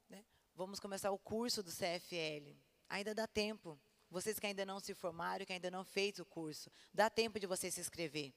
né? 0.07 0.23
vamos 0.53 0.79
começar 0.79 1.09
o 1.09 1.17
curso 1.17 1.63
do 1.63 1.71
CFL. 1.71 2.55
Ainda 2.87 3.15
dá 3.15 3.25
tempo. 3.25 3.81
Vocês 4.11 4.37
que 4.37 4.45
ainda 4.45 4.65
não 4.65 4.79
se 4.79 4.93
formaram, 4.93 5.45
que 5.45 5.53
ainda 5.53 5.71
não 5.71 5.83
fez 5.83 6.19
o 6.19 6.25
curso, 6.25 6.69
dá 6.93 7.09
tempo 7.09 7.39
de 7.39 7.47
você 7.47 7.71
se 7.71 7.81
inscrever 7.81 8.31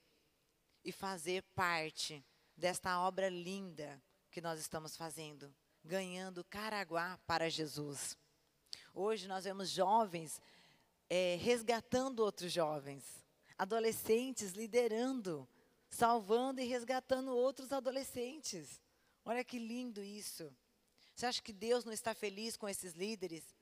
e 0.82 0.90
fazer 0.90 1.42
parte 1.54 2.24
desta 2.56 2.98
obra 3.00 3.28
linda 3.28 4.02
que 4.30 4.40
nós 4.40 4.58
estamos 4.58 4.96
fazendo 4.96 5.54
ganhando 5.84 6.42
Caraguá 6.44 7.18
para 7.26 7.50
Jesus. 7.50 8.16
Hoje 8.94 9.28
nós 9.28 9.44
vemos 9.44 9.68
jovens 9.68 10.40
é, 11.10 11.37
resgatando 11.37 12.20
outros 12.20 12.50
jovens, 12.50 13.04
adolescentes 13.58 14.52
liderando, 14.52 15.46
salvando 15.90 16.60
e 16.60 16.64
resgatando 16.64 17.37
outros 17.37 17.70
adolescentes. 17.70 18.80
Olha 19.24 19.44
que 19.44 19.58
lindo 19.58 20.02
isso. 20.02 20.50
Você 21.14 21.26
acha 21.26 21.42
que 21.42 21.52
Deus 21.52 21.84
não 21.84 21.92
está 21.92 22.14
feliz 22.14 22.56
com 22.56 22.68
esses 22.68 22.94
líderes? 22.94 23.53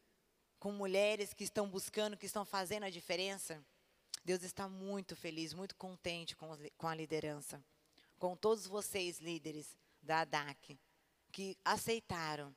Com 0.62 0.70
mulheres 0.70 1.35
que 1.35 1.42
estão 1.42 1.68
buscando, 1.68 2.16
que 2.16 2.25
estão 2.25 2.44
fazendo 2.44 2.85
a 2.85 2.88
diferença? 2.88 3.61
Deus 4.25 4.44
está 4.44 4.68
muito 4.68 5.16
feliz, 5.16 5.53
muito 5.53 5.75
contente 5.75 6.37
com, 6.37 6.57
com 6.79 6.87
a 6.87 6.94
liderança. 6.94 7.61
Com 8.16 8.37
todos 8.37 8.68
vocês, 8.68 9.18
líderes 9.18 9.77
da 10.01 10.20
ADAC 10.20 10.79
que 11.33 11.59
aceitaram 11.64 12.55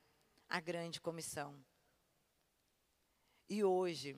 a 0.48 0.60
grande 0.60 1.02
comissão. 1.02 1.60
E 3.50 3.64
hoje, 3.64 4.16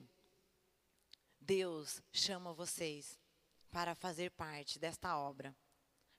Deus 1.40 2.02
chama 2.12 2.52
vocês 2.52 3.18
para 3.70 3.94
fazer 3.94 4.30
parte 4.32 4.78
desta 4.78 5.16
obra, 5.16 5.56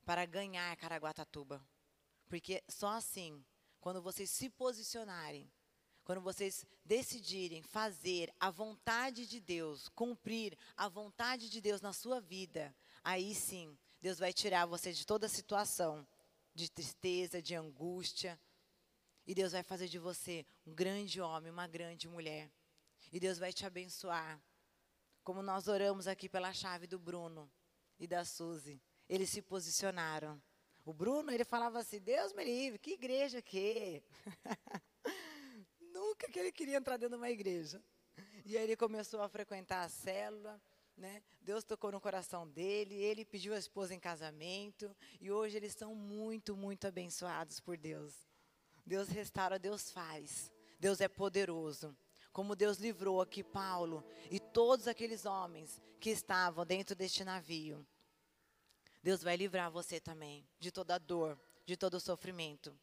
para 0.04 0.26
ganhar 0.26 0.76
Caraguatatuba. 0.76 1.64
Porque 2.28 2.64
só 2.68 2.88
assim, 2.94 3.46
quando 3.80 4.02
vocês 4.02 4.32
se 4.32 4.50
posicionarem, 4.50 5.48
quando 6.10 6.22
vocês 6.22 6.66
decidirem 6.84 7.62
fazer 7.62 8.34
a 8.40 8.50
vontade 8.50 9.28
de 9.28 9.40
Deus, 9.40 9.88
cumprir 9.90 10.58
a 10.76 10.88
vontade 10.88 11.52
de 11.52 11.62
Deus 11.62 11.82
na 11.82 11.94
sua 11.94 12.20
vida, 12.20 12.76
aí 13.04 13.36
sim, 13.36 13.78
Deus 14.02 14.18
vai 14.18 14.34
tirar 14.34 14.66
você 14.66 14.92
de 14.92 15.06
toda 15.06 15.28
situação 15.28 16.08
de 16.56 16.68
tristeza, 16.68 17.44
de 17.44 17.54
angústia. 17.54 18.40
E 19.28 19.36
Deus 19.36 19.52
vai 19.52 19.62
fazer 19.62 19.88
de 19.88 20.00
você 20.00 20.48
um 20.66 20.74
grande 20.74 21.22
homem, 21.22 21.52
uma 21.52 21.68
grande 21.68 22.08
mulher. 22.08 22.50
E 23.12 23.20
Deus 23.20 23.38
vai 23.38 23.54
te 23.54 23.64
abençoar. 23.64 24.42
Como 25.24 25.44
nós 25.44 25.68
oramos 25.68 26.08
aqui 26.08 26.28
pela 26.28 26.52
chave 26.52 26.88
do 26.88 26.98
Bruno 26.98 27.48
e 28.00 28.08
da 28.08 28.26
Suzy. 28.26 28.82
Eles 29.08 29.30
se 29.30 29.44
posicionaram. 29.44 30.42
O 30.84 30.92
Bruno, 30.92 31.32
ele 31.32 31.46
falava 31.46 31.78
assim: 31.78 32.00
Deus 32.00 32.34
me 32.34 32.44
livre, 32.44 32.80
que 32.80 32.94
igreja 32.94 33.44
que? 33.44 34.02
Que 36.32 36.40
ele 36.40 36.52
queria 36.52 36.78
entrar 36.78 36.98
dentro 36.98 37.16
de 37.18 37.22
uma 37.22 37.30
igreja. 37.30 37.82
E 38.46 38.58
aí 38.58 38.64
ele 38.64 38.76
começou 38.76 39.22
a 39.22 39.30
frequentar 39.30 39.84
a 39.84 39.90
célula, 39.90 40.62
né? 40.96 41.22
Deus 41.42 41.64
tocou 41.64 41.92
no 41.92 42.02
coração 42.02 42.48
dele, 42.48 42.96
ele 42.96 43.26
pediu 43.26 43.54
a 43.54 43.58
esposa 43.58 43.94
em 43.94 44.00
casamento 44.00 44.96
e 45.20 45.32
hoje 45.32 45.58
eles 45.58 45.72
estão 45.72 45.96
muito, 45.96 46.56
muito 46.56 46.86
abençoados 46.86 47.60
por 47.60 47.78
Deus. 47.78 48.14
Deus 48.86 49.08
restaura, 49.10 49.58
Deus 49.58 49.92
faz. 49.92 50.52
Deus 50.80 51.02
é 51.02 51.08
poderoso. 51.08 51.96
Como 52.32 52.56
Deus 52.56 52.78
livrou 52.78 53.22
aqui 53.22 53.44
Paulo 53.44 54.04
e 54.30 54.40
todos 54.40 54.88
aqueles 54.88 55.26
homens 55.26 55.82
que 56.00 56.10
estavam 56.10 56.66
dentro 56.66 56.96
deste 56.96 57.24
navio. 57.24 57.86
Deus 59.02 59.24
vai 59.24 59.36
livrar 59.36 59.72
você 59.72 60.00
também 60.00 60.48
de 60.60 60.72
toda 60.72 60.98
dor, 60.98 61.40
de 61.66 61.78
todo 61.78 62.00
sofrimento. 62.00 62.78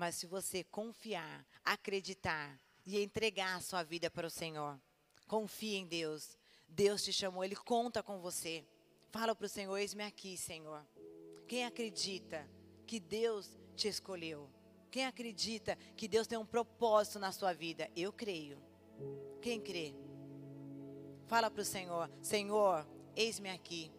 Mas 0.00 0.14
se 0.14 0.26
você 0.26 0.64
confiar, 0.64 1.46
acreditar 1.62 2.58
e 2.86 2.98
entregar 3.02 3.56
a 3.58 3.60
sua 3.60 3.82
vida 3.82 4.10
para 4.10 4.26
o 4.26 4.30
Senhor, 4.30 4.80
confie 5.26 5.76
em 5.76 5.86
Deus. 5.86 6.38
Deus 6.66 7.04
te 7.04 7.12
chamou, 7.12 7.44
Ele 7.44 7.54
conta 7.54 8.02
com 8.02 8.18
você. 8.18 8.64
Fala 9.10 9.34
para 9.34 9.44
o 9.44 9.48
Senhor: 9.48 9.76
Eis-me 9.76 10.02
aqui, 10.02 10.38
Senhor. 10.38 10.82
Quem 11.46 11.66
acredita 11.66 12.48
que 12.86 12.98
Deus 12.98 13.50
te 13.76 13.88
escolheu? 13.88 14.48
Quem 14.90 15.04
acredita 15.04 15.76
que 15.94 16.08
Deus 16.08 16.26
tem 16.26 16.38
um 16.38 16.46
propósito 16.46 17.18
na 17.18 17.30
sua 17.30 17.52
vida? 17.52 17.90
Eu 17.94 18.10
creio. 18.10 18.58
Quem 19.42 19.60
crê? 19.60 19.94
Fala 21.26 21.50
para 21.50 21.60
o 21.60 21.64
Senhor: 21.64 22.10
Senhor, 22.22 22.88
eis-me 23.14 23.50
aqui. 23.50 23.92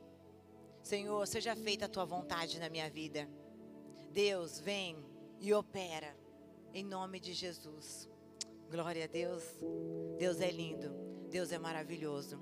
Senhor, 0.81 1.27
seja 1.27 1.55
feita 1.55 1.85
a 1.85 1.89
tua 1.89 2.05
vontade 2.05 2.59
na 2.59 2.69
minha 2.69 2.89
vida. 2.89 3.29
Deus, 4.11 4.59
vem 4.59 5.10
e 5.41 5.51
opera. 5.53 6.15
Em 6.71 6.85
nome 6.85 7.19
de 7.19 7.33
Jesus. 7.33 8.07
Glória 8.69 9.05
a 9.05 9.07
Deus. 9.07 9.43
Deus 10.17 10.39
é 10.39 10.51
lindo. 10.51 10.93
Deus 11.29 11.51
é 11.51 11.57
maravilhoso. 11.57 12.39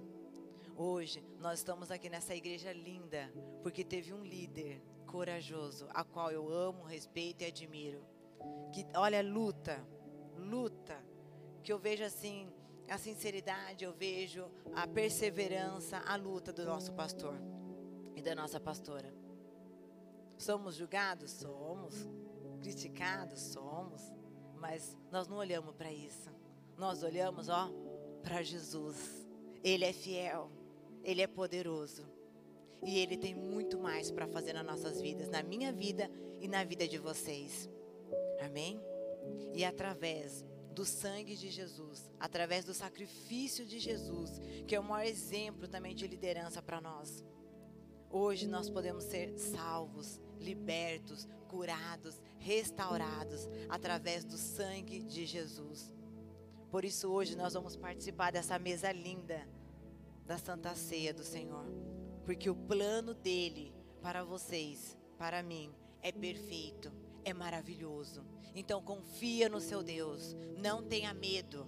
Hoje 0.76 1.24
nós 1.40 1.60
estamos 1.60 1.90
aqui 1.90 2.10
nessa 2.10 2.36
igreja 2.36 2.74
linda 2.74 3.34
porque 3.64 3.84
teve 3.84 4.14
um 4.14 4.24
líder 4.24 4.82
corajoso, 5.08 5.88
a 5.90 6.04
qual 6.04 6.32
eu 6.32 6.52
amo, 6.52 6.84
respeito 6.84 7.42
e 7.42 7.46
admiro. 7.46 8.06
Que 8.74 8.86
olha, 8.96 9.24
luta, 9.24 9.82
luta. 10.38 11.02
Que 11.64 11.72
eu 11.72 11.80
vejo 11.80 12.04
assim 12.04 12.52
a 12.90 12.98
sinceridade, 12.98 13.86
eu 13.86 13.94
vejo 13.94 14.50
a 14.74 14.88
perseverança, 14.88 16.00
a 16.06 16.16
luta 16.16 16.52
do 16.52 16.66
nosso 16.66 16.92
pastor 16.94 17.36
e 18.16 18.22
da 18.22 18.36
nossa 18.36 18.60
pastora. 18.60 19.14
Somos 20.38 20.76
julgados? 20.76 21.32
Somos. 21.32 22.08
Criticados? 22.62 23.39
Somos. 23.39 24.02
Mas 24.60 24.98
nós 25.12 25.28
não 25.28 25.38
olhamos 25.38 25.74
para 25.76 25.91
isso. 25.91 26.30
Nós 26.78 27.04
olhamos, 27.04 27.50
ó, 27.50 27.72
para 28.22 28.41
Jesus. 28.41 29.28
Ele 29.63 29.86
é 29.86 29.93
fiel. 29.93 30.50
Ele 31.04 31.22
é 31.22 31.28
poderoso. 31.28 32.06
E 32.84 32.98
ele 32.98 33.17
tem 33.17 33.36
muito 33.36 33.78
mais 33.78 34.10
para 34.10 34.28
fazer 34.28 34.54
nas 34.54 34.65
nossas 34.65 35.02
vidas, 35.02 35.30
na 35.30 35.43
minha 35.43 35.72
vida 35.72 36.10
e 36.39 36.48
na 36.48 36.63
vida 36.63 36.88
de 36.88 36.98
vocês. 36.98 37.69
Amém? 38.41 38.80
E 39.54 39.65
através 39.65 40.45
do 40.74 40.86
sangue 40.86 41.36
de 41.36 41.50
Jesus, 41.50 42.10
através 42.19 42.63
do 42.63 42.74
sacrifício 42.74 43.65
de 43.65 43.80
Jesus, 43.80 44.39
que 44.65 44.76
é 44.76 44.80
o 44.80 44.84
maior 44.84 45.06
exemplo 45.06 45.67
também 45.67 45.93
de 45.93 46.08
liderança 46.08 46.62
para 46.62 46.80
nós. 46.80 47.24
Hoje 48.12 48.48
nós 48.48 48.69
podemos 48.69 49.04
ser 49.04 49.38
salvos, 49.38 50.19
libertos, 50.39 51.28
curados, 51.48 52.19
restaurados 52.39 53.48
através 53.69 54.26
do 54.26 54.36
sangue 54.36 55.04
de 55.04 55.28
Jesus. 55.28 55.93
Por 56.72 56.84
isso 56.84 57.08
hoje 57.10 57.36
nós 57.36 57.54
vamos 57.54 57.76
participar 57.76 58.32
dessa 58.32 58.58
mesa 58.58 58.91
linda 58.91 59.48
da 60.26 60.39
Santa 60.39 60.74
Ceia 60.74 61.13
do 61.13 61.24
Senhor, 61.24 61.65
porque 62.26 62.50
o 62.50 62.56
plano 62.56 63.13
dele 63.13 63.74
para 64.02 64.24
vocês, 64.24 64.98
para 65.17 65.43
mim, 65.43 65.72
é 66.02 66.12
perfeito, 66.12 66.91
é 67.24 67.32
maravilhoso. 67.32 68.26
Então 68.56 68.82
confia 68.82 69.48
no 69.50 69.60
seu 69.60 69.84
Deus, 69.84 70.36
não 70.58 70.82
tenha 70.82 71.13
medo. 71.13 71.67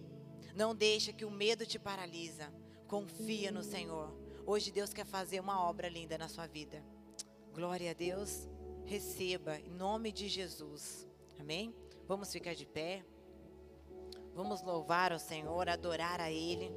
Não 0.56 0.75
deixe 0.75 1.13
que 1.13 1.23
o 1.23 1.32
medo 1.32 1.65
te 1.65 1.80
paralisa. 1.80 2.51
Confia 2.88 3.51
no 3.51 3.63
Senhor 3.63 4.20
Hoje 4.45 4.71
Deus 4.71 4.91
quer 4.91 5.06
fazer 5.06 5.39
uma 5.39 5.63
obra 5.63 5.88
linda 5.88 6.17
na 6.17 6.27
sua 6.27 6.47
vida. 6.47 6.84
Glória 7.54 7.91
a 7.91 7.93
Deus. 7.93 8.47
Receba 8.86 9.60
em 9.60 9.69
nome 9.69 10.12
de 10.12 10.27
Jesus. 10.27 11.08
Amém? 11.39 11.75
Vamos 12.08 12.32
ficar 12.32 12.56
de 12.56 12.65
pé. 12.65 13.06
Vamos 14.34 14.63
louvar 14.63 15.13
o 15.13 15.19
Senhor, 15.19 15.69
adorar 15.69 16.19
a 16.19 16.32
Ele. 16.32 16.71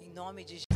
Em 0.00 0.10
nome 0.12 0.44
de 0.44 0.54
Jesus. 0.54 0.71